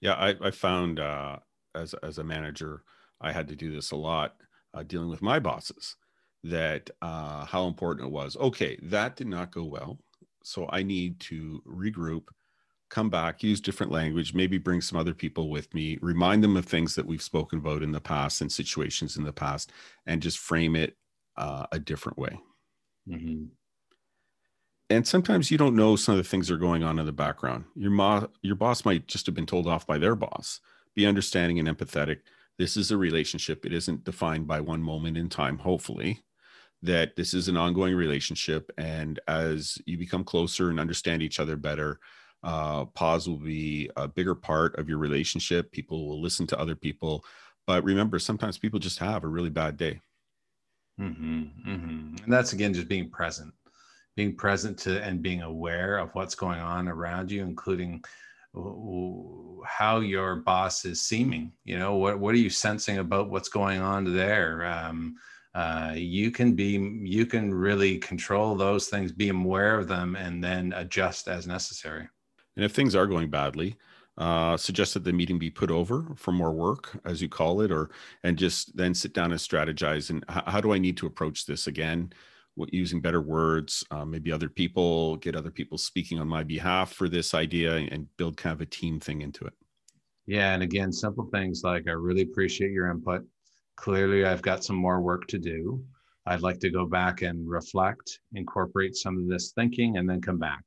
[0.00, 1.38] yeah, I, I found uh,
[1.74, 2.82] as as a manager,
[3.20, 4.36] I had to do this a lot
[4.74, 5.96] uh, dealing with my bosses.
[6.44, 8.36] That uh, how important it was.
[8.36, 10.00] Okay, that did not go well,
[10.42, 12.24] so I need to regroup,
[12.92, 16.66] come back, use different language, maybe bring some other people with me, remind them of
[16.66, 19.72] things that we've spoken about in the past and situations in the past,
[20.06, 20.96] and just frame it
[21.36, 22.38] uh, a different way.
[23.08, 23.46] Mm-hmm
[24.92, 27.12] and sometimes you don't know some of the things that are going on in the
[27.12, 27.64] background.
[27.74, 30.60] Your mo- your boss might just have been told off by their boss.
[30.94, 32.18] Be understanding and empathetic.
[32.58, 33.64] This is a relationship.
[33.64, 35.58] It isn't defined by one moment in time.
[35.58, 36.20] Hopefully,
[36.82, 41.56] that this is an ongoing relationship, and as you become closer and understand each other
[41.56, 41.98] better,
[42.42, 45.70] uh, pause will be a bigger part of your relationship.
[45.72, 47.24] People will listen to other people,
[47.66, 50.00] but remember, sometimes people just have a really bad day.
[51.00, 52.24] Mm-hmm, mm-hmm.
[52.24, 53.52] And that's again just being present
[54.16, 58.02] being present to and being aware of what's going on around you, including
[59.64, 61.52] how your boss is seeming.
[61.64, 64.64] You know, what what are you sensing about what's going on there?
[64.66, 65.16] Um,
[65.54, 70.42] uh, you can be you can really control those things, be aware of them, and
[70.42, 72.08] then adjust as necessary.
[72.56, 73.76] And if things are going badly,
[74.18, 77.72] uh, suggest that the meeting be put over for more work, as you call it,
[77.72, 77.90] or
[78.22, 80.10] and just then sit down and strategize.
[80.10, 82.12] And how, how do I need to approach this again?
[82.68, 87.08] using better words, uh, maybe other people, get other people speaking on my behalf for
[87.08, 89.54] this idea and build kind of a team thing into it.
[90.26, 90.52] Yeah.
[90.52, 93.24] And again, simple things like I really appreciate your input.
[93.76, 95.82] Clearly, I've got some more work to do.
[96.26, 100.38] I'd like to go back and reflect, incorporate some of this thinking, and then come
[100.38, 100.62] back.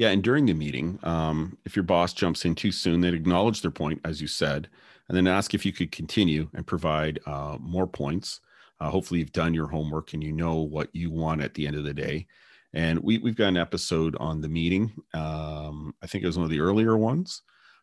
[0.00, 0.08] Yeah.
[0.08, 3.70] And during the meeting, um, if your boss jumps in too soon, they'd acknowledge their
[3.70, 4.68] point, as you said,
[5.08, 8.40] and then ask if you could continue and provide uh, more points
[8.80, 11.76] uh, hopefully, you've done your homework and you know what you want at the end
[11.76, 12.26] of the day.
[12.72, 14.92] And we, we've got an episode on the meeting.
[15.12, 17.42] Um, I think it was one of the earlier ones.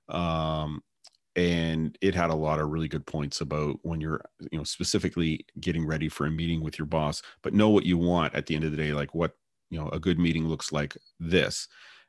[0.10, 0.82] Um,
[1.36, 5.46] and it had a lot of really good points about when you're, you know, specifically
[5.60, 8.56] getting ready for a meeting with your boss, but know what you want at the
[8.56, 9.36] end of the day, like what,
[9.70, 11.68] you know, a good meeting looks like this.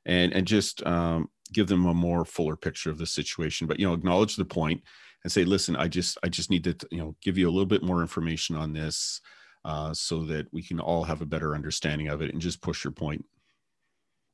[0.09, 3.87] And, and just um, give them a more fuller picture of the situation, but, you
[3.87, 4.83] know, acknowledge the point
[5.25, 7.67] and say, listen, I just I just need to you know give you a little
[7.67, 9.21] bit more information on this
[9.65, 12.85] uh, so that we can all have a better understanding of it and just push
[12.85, 13.25] your point.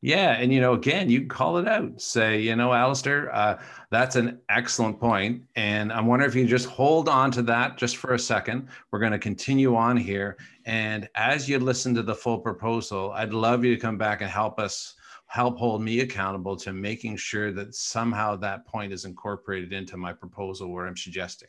[0.02, 1.98] Yeah, and you know, again, you call it out.
[1.98, 6.66] Say, you know, Alistair, uh, that's an excellent point, and I wonder if you just
[6.66, 8.68] hold on to that just for a second.
[8.90, 13.32] We're going to continue on here, and as you listen to the full proposal, I'd
[13.32, 14.94] love you to come back and help us
[15.34, 20.12] help hold me accountable to making sure that somehow that point is incorporated into my
[20.12, 21.48] proposal where I'm suggesting.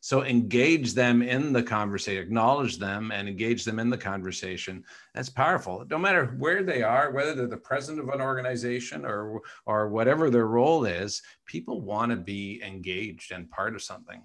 [0.00, 4.82] So engage them in the conversation, acknowledge them and engage them in the conversation.
[5.14, 5.84] That's powerful.
[5.90, 10.30] No matter where they are, whether they're the president of an organization or or whatever
[10.30, 14.22] their role is, people want to be engaged and part of something.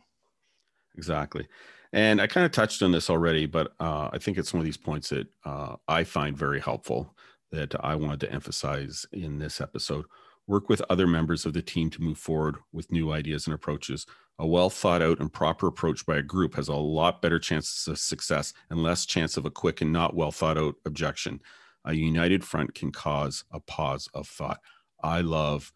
[0.98, 1.50] Exactly.
[1.92, 4.66] And I kind of touched on this already, but uh, I think it's one of
[4.66, 7.14] these points that uh, I find very helpful
[7.52, 10.06] that I wanted to emphasize in this episode.
[10.48, 14.06] Work with other members of the team to move forward with new ideas and approaches.
[14.38, 17.88] A well thought out and proper approach by a group has a lot better chances
[17.88, 21.42] of success and less chance of a quick and not well thought out objection.
[21.86, 24.60] A united front can cause a pause of thought.
[25.02, 25.72] I love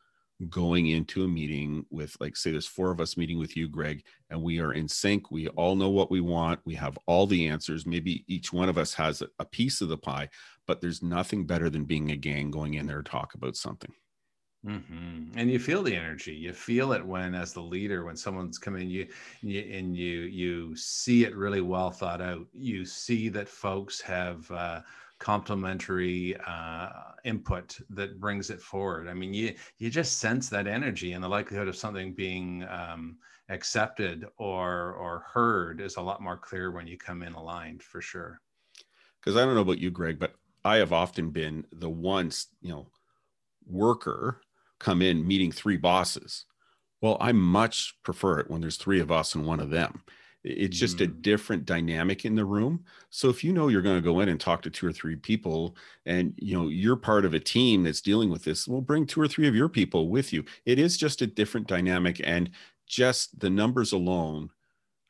[0.47, 4.03] going into a meeting with like say there's four of us meeting with you greg
[4.29, 7.45] and we are in sync we all know what we want we have all the
[7.49, 10.29] answers maybe each one of us has a piece of the pie
[10.69, 13.91] but there's nothing better than being a gang going in there to talk about something
[14.67, 15.39] Mm-hmm.
[15.39, 16.33] And you feel the energy.
[16.33, 19.07] You feel it when, as the leader, when someone's coming, you,
[19.41, 22.45] you and you you see it really well thought out.
[22.53, 24.81] You see that folks have uh,
[25.17, 26.89] complementary uh,
[27.23, 29.07] input that brings it forward.
[29.07, 33.15] I mean, you you just sense that energy, and the likelihood of something being um,
[33.47, 38.01] accepted or or heard is a lot more clear when you come in aligned, for
[38.01, 38.41] sure.
[39.21, 42.71] Because I don't know about you, Greg, but I have often been the once you
[42.71, 42.87] know
[43.65, 44.41] worker
[44.79, 46.45] come in meeting three bosses.
[47.01, 50.03] Well, I much prefer it when there's three of us and one of them.
[50.43, 51.01] It's just mm.
[51.01, 52.85] a different dynamic in the room.
[53.09, 55.17] So if you know you're going to go in and talk to two or three
[55.17, 59.05] people and you know you're part of a team that's dealing with this, well bring
[59.05, 60.45] two or three of your people with you.
[60.65, 62.51] It is just a different dynamic and
[62.87, 64.49] just the numbers alone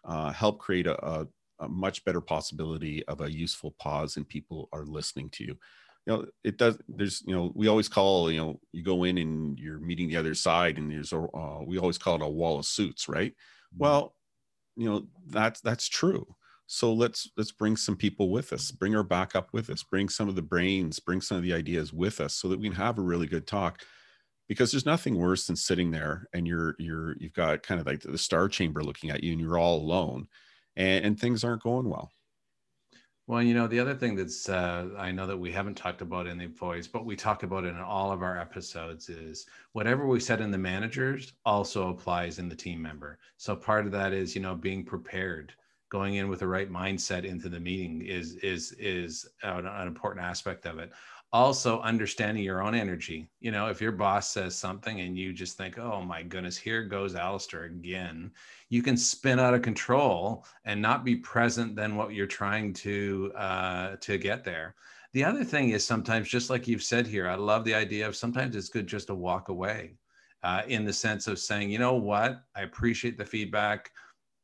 [0.03, 1.27] uh, help create a, a,
[1.59, 5.57] a much better possibility of a useful pause and people are listening to you.
[6.05, 9.17] You know it does there's you know we always call you know you go in
[9.17, 12.27] and you're meeting the other side and there's a uh, we always call it a
[12.27, 13.31] wall of suits right?
[13.31, 13.83] Mm-hmm.
[13.83, 14.15] well
[14.75, 16.25] you know that's that's true.
[16.67, 20.29] So let's let's bring some people with us bring our backup with us bring some
[20.29, 22.97] of the brains bring some of the ideas with us so that we can have
[22.97, 23.83] a really good talk.
[24.47, 27.99] Because there's nothing worse than sitting there and you're you're you've got kind of like
[28.01, 30.27] the star chamber looking at you and you're all alone
[30.79, 32.11] and, and things aren't going well
[33.29, 36.25] well, you know, the other thing that's uh, I know that we haven't talked about
[36.25, 40.07] in the employees, but we talk about it in all of our episodes is whatever
[40.07, 43.19] we said in the managers also applies in the team member.
[43.37, 45.53] So part of that is, you know, being prepared,
[45.89, 50.25] going in with the right mindset into the meeting is is is an, an important
[50.25, 50.91] aspect of it
[51.31, 53.29] also understanding your own energy.
[53.39, 56.83] You know, if your boss says something and you just think, oh my goodness, here
[56.83, 58.31] goes Alistair again,
[58.69, 63.31] you can spin out of control and not be present than what you're trying to
[63.35, 64.75] uh, to get there.
[65.13, 68.15] The other thing is sometimes, just like you've said here, I love the idea of
[68.15, 69.95] sometimes it's good just to walk away
[70.43, 73.91] uh, in the sense of saying, you know what, I appreciate the feedback.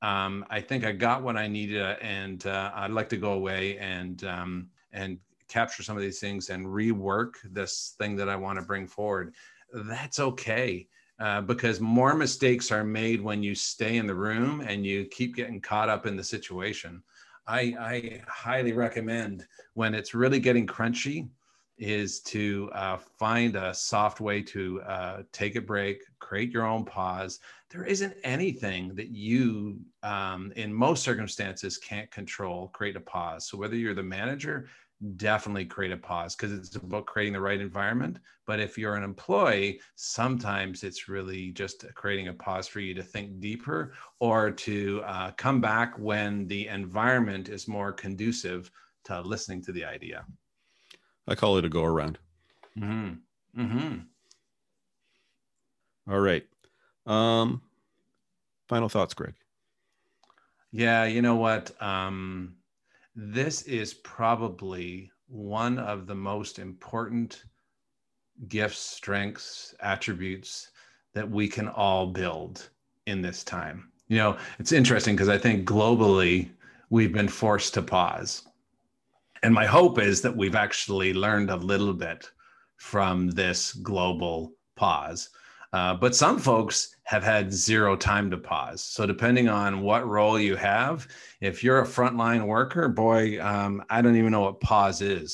[0.01, 3.77] Um, I think I got what I needed, and uh, I'd like to go away
[3.77, 8.59] and um, and capture some of these things and rework this thing that I want
[8.59, 9.33] to bring forward,
[9.73, 10.87] that's okay.
[11.17, 15.33] Uh, because more mistakes are made when you stay in the room and you keep
[15.33, 17.01] getting caught up in the situation.
[17.47, 21.29] I, I highly recommend when it's really getting crunchy
[21.77, 26.85] is to uh, find a soft way to uh, take a break, create your own
[26.85, 27.39] pause.
[27.69, 32.69] There isn't anything that you, um, in most circumstances, can't control.
[32.69, 33.47] Create a pause.
[33.47, 34.67] So whether you're the manager,
[35.17, 38.19] definitely create a pause because it's about creating the right environment.
[38.45, 43.03] But if you're an employee, sometimes it's really just creating a pause for you to
[43.03, 48.71] think deeper or to uh, come back when the environment is more conducive
[49.05, 50.25] to listening to the idea.
[51.27, 52.19] I call it a go around.
[52.77, 53.61] Mm-hmm.
[53.61, 53.97] Mm-hmm.
[56.11, 56.45] All right.
[57.05, 57.61] Um,
[58.67, 59.33] final thoughts, Greg.
[60.71, 61.71] Yeah, you know what?
[61.81, 62.55] Um,
[63.15, 67.45] this is probably one of the most important
[68.47, 70.71] gifts, strengths, attributes
[71.13, 72.69] that we can all build
[73.05, 73.89] in this time.
[74.07, 76.49] You know, it's interesting because I think globally
[76.89, 78.43] we've been forced to pause.
[79.41, 82.29] And my hope is that we've actually learned a little bit
[82.77, 85.29] from this global pause
[85.75, 88.81] uh, but some folks have had zero time to pause.
[88.95, 91.07] So, depending on what role you have,
[91.41, 93.21] if you're a frontline worker, boy,
[93.51, 95.31] um, I don't even know what pause is.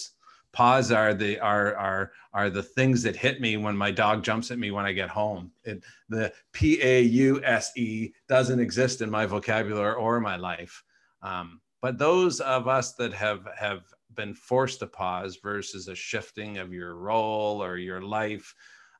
[0.53, 4.51] paws are the are are are the things that hit me when my dog jumps
[4.51, 5.51] at me when I get home.
[5.63, 10.83] It, the P A U S E doesn't exist in my vocabulary or my life.
[11.21, 13.83] Um, but those of us that have have
[14.13, 18.53] been forced to pause versus a shifting of your role or your life,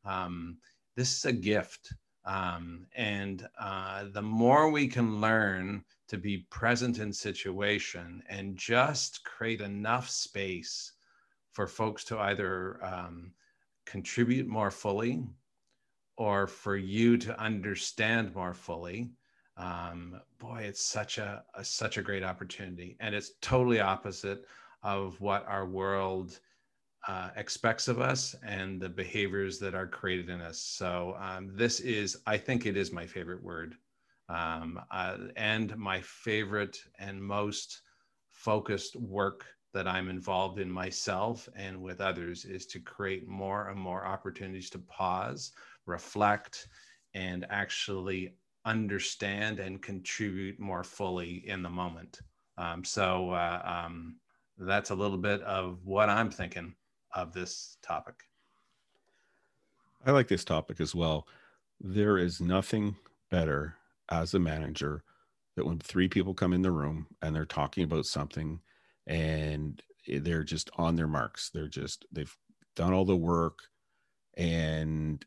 [0.06, 0.58] um,
[0.96, 1.94] this is a gift.
[2.26, 9.24] Um, and uh, the more we can learn to be present in situation and just
[9.24, 10.94] create enough space
[11.52, 13.32] for folks to either um,
[13.86, 15.24] contribute more fully
[16.18, 19.10] or for you to understand more fully
[19.58, 24.46] um, boy it's such a, a, such a great opportunity and it's totally opposite
[24.84, 26.40] of what our world
[27.08, 30.60] uh, expects of us and the behaviors that are created in us.
[30.60, 33.76] So um, this is i think it is my favorite word.
[34.30, 37.82] Um, uh, and my favorite and most
[38.30, 43.80] focused work that I'm involved in myself and with others is to create more and
[43.80, 45.52] more opportunities to pause,
[45.86, 46.68] reflect,
[47.14, 48.36] and actually
[48.66, 52.20] understand and contribute more fully in the moment.
[52.58, 54.18] Um, so uh, um,
[54.58, 56.74] that's a little bit of what I'm thinking
[57.14, 58.16] of this topic.
[60.06, 61.28] I like this topic as well.
[61.80, 62.96] There is nothing
[63.30, 63.76] better
[64.10, 65.04] as a manager
[65.56, 68.60] that when three people come in the room and they're talking about something
[69.08, 71.50] and they're just on their marks.
[71.50, 72.36] They're just they've
[72.76, 73.60] done all the work,
[74.38, 75.24] and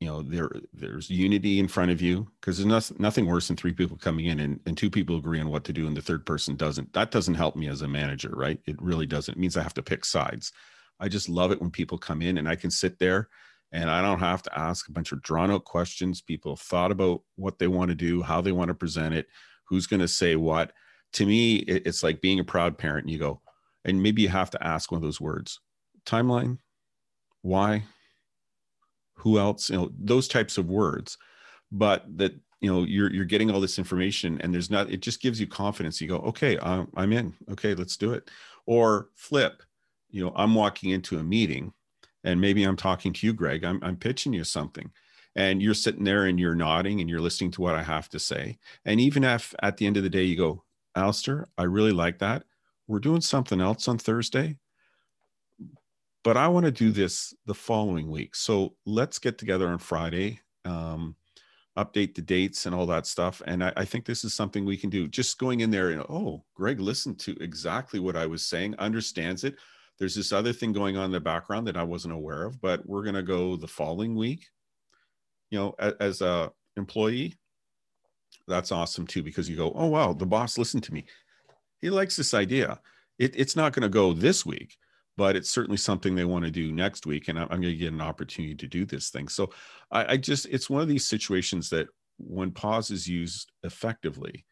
[0.00, 3.56] you know there there's unity in front of you because there's nothing, nothing worse than
[3.56, 6.02] three people coming in and, and two people agree on what to do and the
[6.02, 9.40] third person doesn't that doesn't help me as a manager right it really doesn't it
[9.40, 10.52] means i have to pick sides
[11.00, 13.28] i just love it when people come in and i can sit there
[13.72, 17.22] and i don't have to ask a bunch of drawn out questions people thought about
[17.36, 19.26] what they want to do how they want to present it
[19.64, 20.72] who's going to say what
[21.14, 23.04] to me, it's like being a proud parent.
[23.04, 23.40] And you go,
[23.84, 25.60] and maybe you have to ask one of those words
[26.06, 26.58] timeline,
[27.42, 27.84] why,
[29.16, 31.18] who else, you know, those types of words.
[31.70, 35.20] But that, you know, you're, you're getting all this information and there's not, it just
[35.20, 36.00] gives you confidence.
[36.00, 37.34] You go, okay, I'm, I'm in.
[37.50, 38.30] Okay, let's do it.
[38.66, 39.62] Or flip,
[40.10, 41.72] you know, I'm walking into a meeting
[42.24, 43.64] and maybe I'm talking to you, Greg.
[43.64, 44.90] I'm, I'm pitching you something
[45.36, 48.18] and you're sitting there and you're nodding and you're listening to what I have to
[48.18, 48.58] say.
[48.84, 50.64] And even if at the end of the day you go,
[50.96, 52.44] Alistair, I really like that.
[52.86, 54.56] We're doing something else on Thursday,
[56.24, 58.34] but I want to do this the following week.
[58.34, 61.14] So let's get together on Friday, um,
[61.76, 63.40] update the dates and all that stuff.
[63.46, 65.06] And I, I, think this is something we can do.
[65.06, 69.44] Just going in there and, oh, Greg listened to exactly what I was saying, understands
[69.44, 69.54] it.
[69.98, 72.86] There's this other thing going on in the background that I wasn't aware of, but
[72.86, 74.46] we're going to go the following week.
[75.50, 77.34] You know, as, as a employee,
[78.46, 81.06] that's awesome too because you go oh wow the boss listened to me.
[81.80, 82.80] He likes this idea.
[83.18, 84.76] It, it's not going to go this week
[85.18, 87.92] but it's certainly something they want to do next week and i'm, going to get
[87.92, 89.28] an opportunity to do this thing.
[89.28, 89.50] So
[89.90, 91.88] I, I, just it's one of these situations that
[92.18, 94.46] when pause is used effectively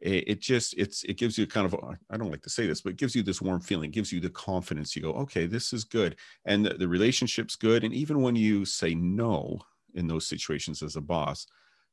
[0.00, 1.74] it, it just it's it gives you kind of
[2.10, 4.20] i don't like to say this but it gives you this warm feeling gives you
[4.20, 8.22] the confidence you go okay this is good and the, the relationship's good and even
[8.22, 9.58] when you say no
[9.94, 11.46] in those situations as a boss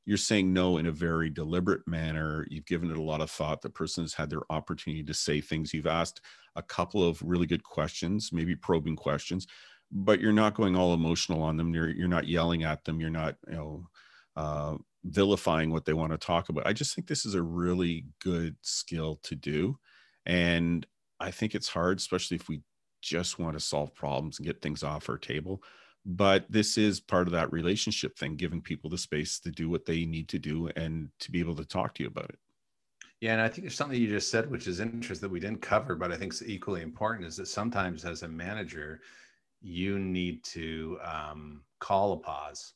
[0.08, 2.48] you're saying no in a very deliberate manner.
[2.50, 3.62] You've given it a lot of thought.
[3.62, 5.74] The person has had their opportunity to say things.
[5.74, 6.22] You've asked
[6.56, 9.48] a couple of really good questions, maybe probing questions,
[9.92, 11.74] but you're not going all emotional on them.
[11.74, 13.02] You're, you're not yelling at them.
[13.02, 13.88] You're not, you know,
[14.38, 14.76] uh,
[15.08, 16.68] vilifying what they want to talk about.
[16.68, 19.78] I just think this is a really good skill to do.
[20.26, 20.86] And
[21.20, 22.62] I think it's hard, especially if we
[23.02, 25.62] just want to solve problems and get things off our table
[26.08, 29.86] but this is part of that relationship thing giving people the space to do what
[29.86, 32.40] they need to do and to be able to talk to you about it
[33.20, 35.62] yeah and i think there's something you just said which is interesting that we didn't
[35.62, 39.02] cover but i think is equally important is that sometimes as a manager
[39.62, 42.74] you need to um, call a pause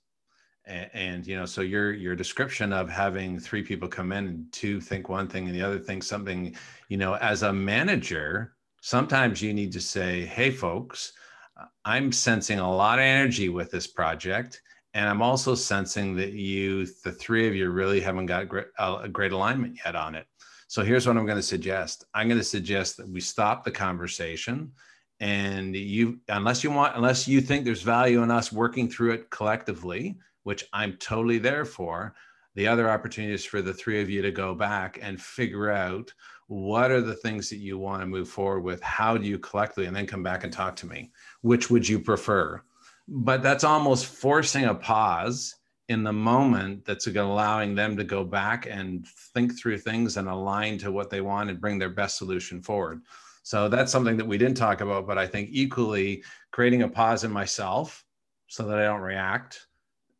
[0.66, 4.51] and, and, you know so your your description of having three people come in and
[4.51, 6.55] two think one thing and the other think something
[6.89, 11.14] you know as a manager sometimes you need to say hey folks
[11.59, 14.62] uh, I'm sensing a lot of energy with this project.
[14.93, 19.07] And I'm also sensing that you, the three of you, really haven't got great, a
[19.07, 20.28] great alignment yet on it.
[20.68, 22.05] So here's what I'm going to suggest.
[22.14, 24.72] I'm going to suggest that we stop the conversation
[25.20, 29.30] and you unless you want unless you think there's value in us working through it
[29.30, 32.13] collectively which i'm totally there for.
[32.55, 36.13] The other opportunity is for the three of you to go back and figure out
[36.47, 39.85] what are the things that you want to move forward with how do you collectively
[39.85, 41.11] and then come back and talk to me.
[41.41, 42.61] Which would you prefer?
[43.07, 45.55] But that's almost forcing a pause
[45.87, 50.77] in the moment that's allowing them to go back and think through things and align
[50.79, 53.01] to what they want and bring their best solution forward.
[53.43, 57.23] So that's something that we didn't talk about, but I think equally creating a pause
[57.23, 58.03] in myself
[58.47, 59.67] so that I don't react,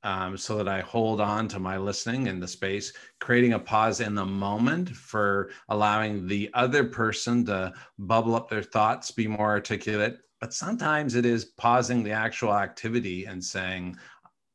[0.04, 4.02] um, so that I hold on to my listening in the space, creating a pause
[4.02, 9.50] in the moment for allowing the other person to bubble up their thoughts, be more
[9.50, 10.20] articulate.
[10.40, 13.98] But sometimes it is pausing the actual activity and saying,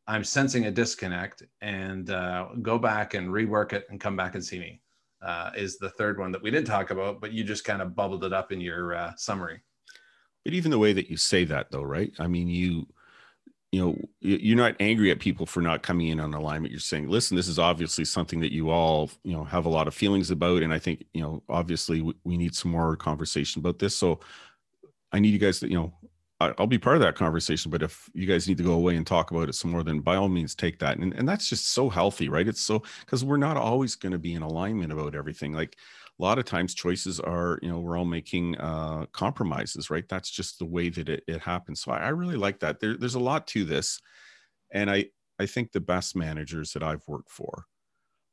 [0.08, 4.44] I'm sensing a disconnect and uh, go back and rework it and come back and
[4.44, 4.80] see me.
[5.22, 7.96] Uh, is the third one that we didn't talk about, but you just kind of
[7.96, 9.60] bubbled it up in your uh, summary.
[10.44, 12.12] But even the way that you say that, though, right?
[12.18, 12.86] I mean, you
[13.76, 17.08] you know you're not angry at people for not coming in on alignment you're saying
[17.08, 20.30] listen this is obviously something that you all you know have a lot of feelings
[20.30, 23.94] about and i think you know obviously we, we need some more conversation about this
[23.94, 24.18] so
[25.12, 25.92] i need you guys to you know
[26.38, 29.06] I'll be part of that conversation, but if you guys need to go away and
[29.06, 30.98] talk about it some more, then by all means take that.
[30.98, 32.46] And, and that's just so healthy, right?
[32.46, 35.54] It's so because we're not always going to be in alignment about everything.
[35.54, 35.78] Like
[36.18, 40.30] a lot of times choices are you know we're all making uh, compromises right that's
[40.30, 43.14] just the way that it, it happens so I, I really like that there, there's
[43.14, 44.00] a lot to this
[44.72, 45.06] and i
[45.38, 47.66] i think the best managers that i've worked for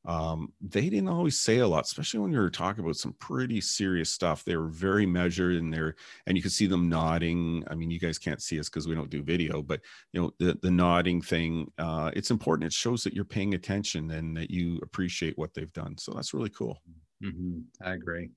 [0.05, 3.61] um, they didn't always say a lot, especially when you were talking about some pretty
[3.61, 4.43] serious stuff.
[4.43, 5.95] They were very measured in there,
[6.27, 7.63] and you could see them nodding.
[7.67, 9.79] I mean, you guys can't see us because we don't do video, but
[10.11, 11.71] you know the the nodding thing.
[11.77, 12.67] Uh, it's important.
[12.67, 15.97] It shows that you're paying attention and that you appreciate what they've done.
[15.97, 16.81] So that's really cool.
[17.23, 17.59] Mm-hmm.
[17.81, 18.29] I agree.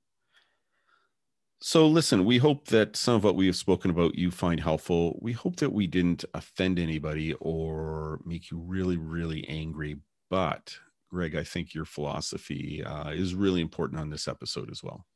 [1.61, 5.19] So, listen, we hope that some of what we have spoken about you find helpful.
[5.23, 9.97] We hope that we didn't offend anybody or make you really, really angry.
[10.29, 10.77] But,
[11.11, 15.07] Greg, I think your philosophy uh, is really important on this episode as well.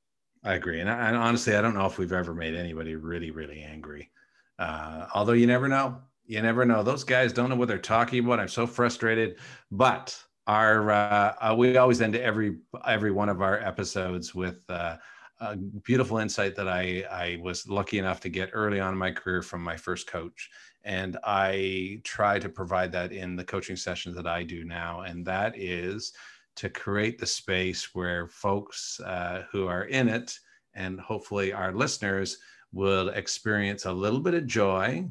[0.42, 0.80] I agree.
[0.80, 4.10] And, I, and, honestly, I don't know if we've ever made anybody really, really angry.
[4.58, 5.98] Uh, although you never know.
[6.24, 6.82] You never know.
[6.82, 8.40] Those guys don't know what they're talking about.
[8.40, 9.36] I'm so frustrated.
[9.70, 14.96] But our uh, uh, we always end every every one of our episodes with uh,
[15.40, 19.10] a beautiful insight that I I was lucky enough to get early on in my
[19.10, 20.50] career from my first coach,
[20.84, 25.24] and I try to provide that in the coaching sessions that I do now, and
[25.26, 26.12] that is
[26.56, 30.38] to create the space where folks uh, who are in it
[30.74, 32.38] and hopefully our listeners
[32.72, 35.08] will experience a little bit of joy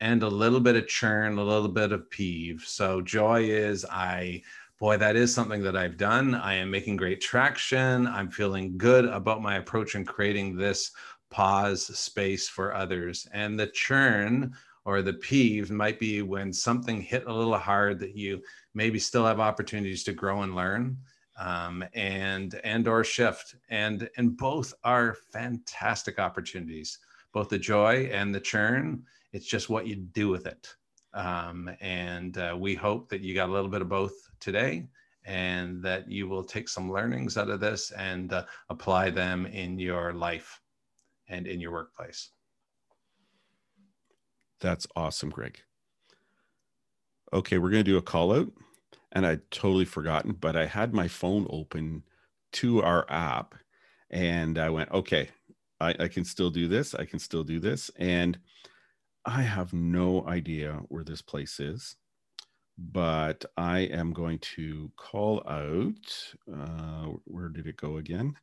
[0.00, 2.64] and a little bit of churn, a little bit of peeve.
[2.66, 4.42] So joy is I
[4.82, 6.34] boy, that is something that I've done.
[6.34, 8.04] I am making great traction.
[8.08, 10.90] I'm feeling good about my approach in creating this
[11.30, 13.28] pause space for others.
[13.32, 14.52] And the churn
[14.84, 18.42] or the peeve might be when something hit a little hard that you
[18.74, 20.96] maybe still have opportunities to grow and learn
[21.38, 26.98] um, and and or shift and and both are fantastic opportunities
[27.32, 30.74] both the joy and the churn it's just what you do with it
[31.14, 34.86] um, and uh, we hope that you got a little bit of both today
[35.24, 39.78] and that you will take some learnings out of this and uh, apply them in
[39.78, 40.60] your life
[41.28, 42.30] and in your workplace.
[44.60, 45.60] That's awesome, Greg.
[47.32, 48.48] Okay, we're going to do a call out.
[49.12, 52.02] And I'd totally forgotten, but I had my phone open
[52.52, 53.54] to our app
[54.10, 55.28] and I went, okay,
[55.80, 56.94] I, I can still do this.
[56.94, 57.90] I can still do this.
[57.96, 58.38] And
[59.24, 61.96] I have no idea where this place is,
[62.76, 66.34] but I am going to call out.
[66.52, 68.34] Uh, where did it go again?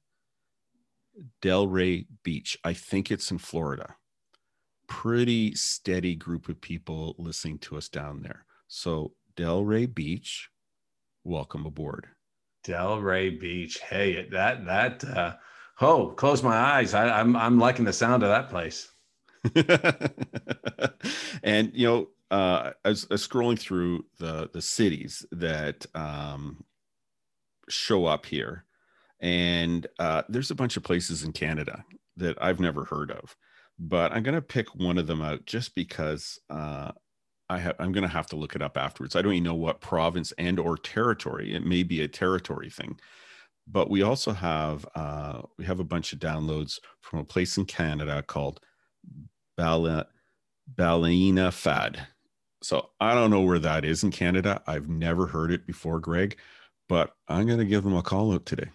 [1.42, 2.58] Delray Beach.
[2.64, 3.96] I think it's in Florida.
[4.88, 8.46] Pretty steady group of people listening to us down there.
[8.68, 10.50] So, Delray Beach,
[11.26, 12.08] welcome aboard.
[12.66, 13.80] Delray Beach.
[13.80, 15.36] Hey, that, that, uh,
[15.82, 16.94] oh, close my eyes.
[16.94, 18.90] I, I'm, I'm liking the sound of that place.
[21.44, 26.64] and you know, uh, as, as scrolling through the the cities that um,
[27.70, 28.66] show up here,
[29.20, 31.84] and uh, there's a bunch of places in Canada
[32.18, 33.36] that I've never heard of,
[33.80, 36.92] but I'm gonna pick one of them out just because uh,
[37.50, 39.16] I have I'm gonna have to look it up afterwards.
[39.16, 41.56] I don't even know what province and or territory.
[41.56, 43.00] It may be a territory thing,
[43.68, 47.66] but we also have uh, we have a bunch of downloads from a place in
[47.66, 48.60] Canada called
[49.58, 50.08] Bala,
[50.76, 52.00] Ballinafad.
[52.62, 54.62] So I don't know where that is in Canada.
[54.68, 56.38] I've never heard it before, Greg,
[56.88, 58.70] but I'm going to give them a call out today.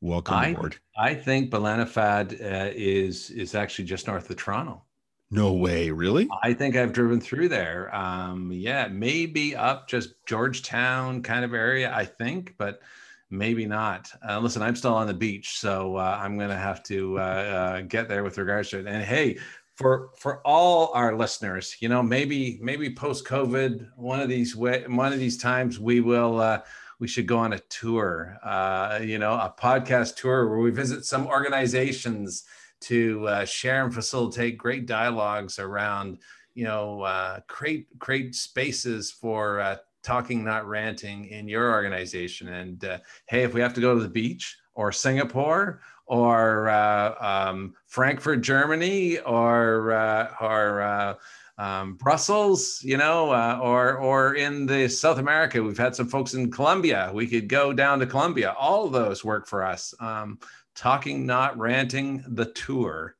[0.00, 0.76] Welcome I, aboard.
[0.96, 4.82] I think Ballinafad uh, is is actually just north of Toronto.
[5.30, 6.28] No way, really?
[6.42, 7.94] I think I've driven through there.
[7.94, 12.80] Um, yeah, maybe up just Georgetown kind of area, I think, but
[13.28, 14.10] maybe not.
[14.26, 17.22] Uh, listen, I'm still on the beach, so uh, I'm going to have to uh,
[17.22, 18.86] uh, get there with regards to it.
[18.86, 19.38] And hey,
[19.78, 25.12] for for all our listeners you know maybe maybe post covid one of these one
[25.12, 26.60] of these times we will uh
[26.98, 31.04] we should go on a tour uh you know a podcast tour where we visit
[31.04, 32.44] some organizations
[32.80, 36.18] to uh, share and facilitate great dialogues around,
[36.54, 42.48] you know, uh, create create spaces for uh, talking, not ranting in your organization.
[42.48, 47.14] And uh, hey, if we have to go to the beach or Singapore or uh,
[47.20, 51.14] um, Frankfurt, Germany, or uh, or uh,
[51.58, 56.34] um, Brussels, you know, uh, or or in the South America, we've had some folks
[56.34, 57.10] in Colombia.
[57.12, 58.54] We could go down to Colombia.
[58.58, 59.94] All of those work for us.
[60.00, 60.38] Um,
[60.74, 63.16] talking, not ranting, the tour.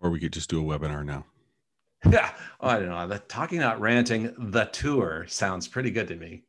[0.00, 1.26] Or we could just do a webinar now.
[2.08, 3.08] Yeah, oh, I don't know.
[3.08, 6.44] The talking, not ranting, the tour sounds pretty good to me.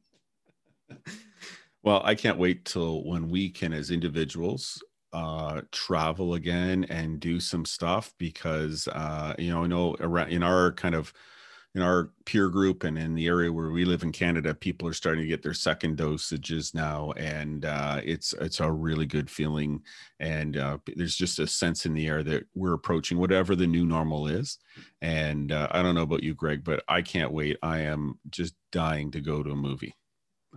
[1.84, 7.39] Well, I can't wait till when we can, as individuals, uh, travel again and do
[7.39, 11.13] some stuff because uh, you know, I know around in our kind of
[11.75, 14.93] in our peer group and in the area where we live in Canada, people are
[14.93, 19.82] starting to get their second dosages now, and uh, it's it's a really good feeling.
[20.19, 23.86] And uh, there's just a sense in the air that we're approaching whatever the new
[23.86, 24.57] normal is.
[25.01, 27.57] And uh, I don't know about you, Greg, but I can't wait.
[27.63, 29.95] I am just dying to go to a movie.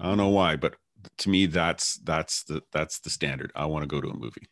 [0.00, 0.76] I don't know why, but
[1.18, 3.52] to me that's that's the that's the standard.
[3.54, 4.48] I want to go to a movie.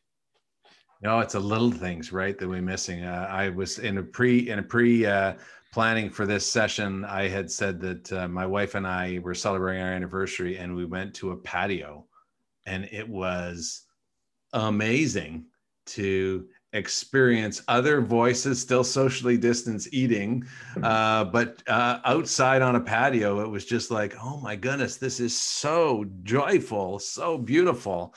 [1.02, 3.04] No it's a little things right that we're missing.
[3.04, 5.34] Uh, i was in a pre in a pre uh,
[5.72, 9.82] planning for this session i had said that uh, my wife and i were celebrating
[9.82, 12.04] our anniversary and we went to a patio
[12.66, 13.86] and it was
[14.52, 15.44] amazing
[15.86, 20.44] to experience other voices still socially distanced eating
[20.74, 20.84] hmm.
[20.84, 25.18] uh, but uh, outside on a patio it was just like oh my goodness this
[25.18, 28.14] is so joyful so beautiful.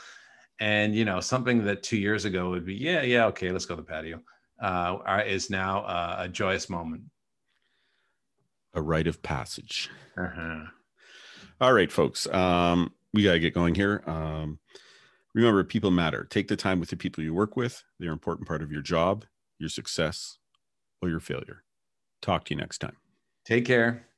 [0.59, 3.75] And you know something that two years ago would be yeah yeah okay let's go
[3.75, 4.21] to the patio.
[4.61, 7.03] Uh, is now uh, a joyous moment.
[8.75, 9.89] A rite of passage.
[10.17, 10.65] Uh-huh.
[11.59, 14.03] All right folks um, we got to get going here.
[14.05, 14.59] Um,
[15.33, 16.25] Remember, people matter.
[16.29, 17.83] Take the time with the people you work with.
[17.99, 19.25] They're an important part of your job,
[19.59, 20.37] your success,
[21.01, 21.63] or your failure.
[22.21, 22.97] Talk to you next time.
[23.45, 24.07] Take care.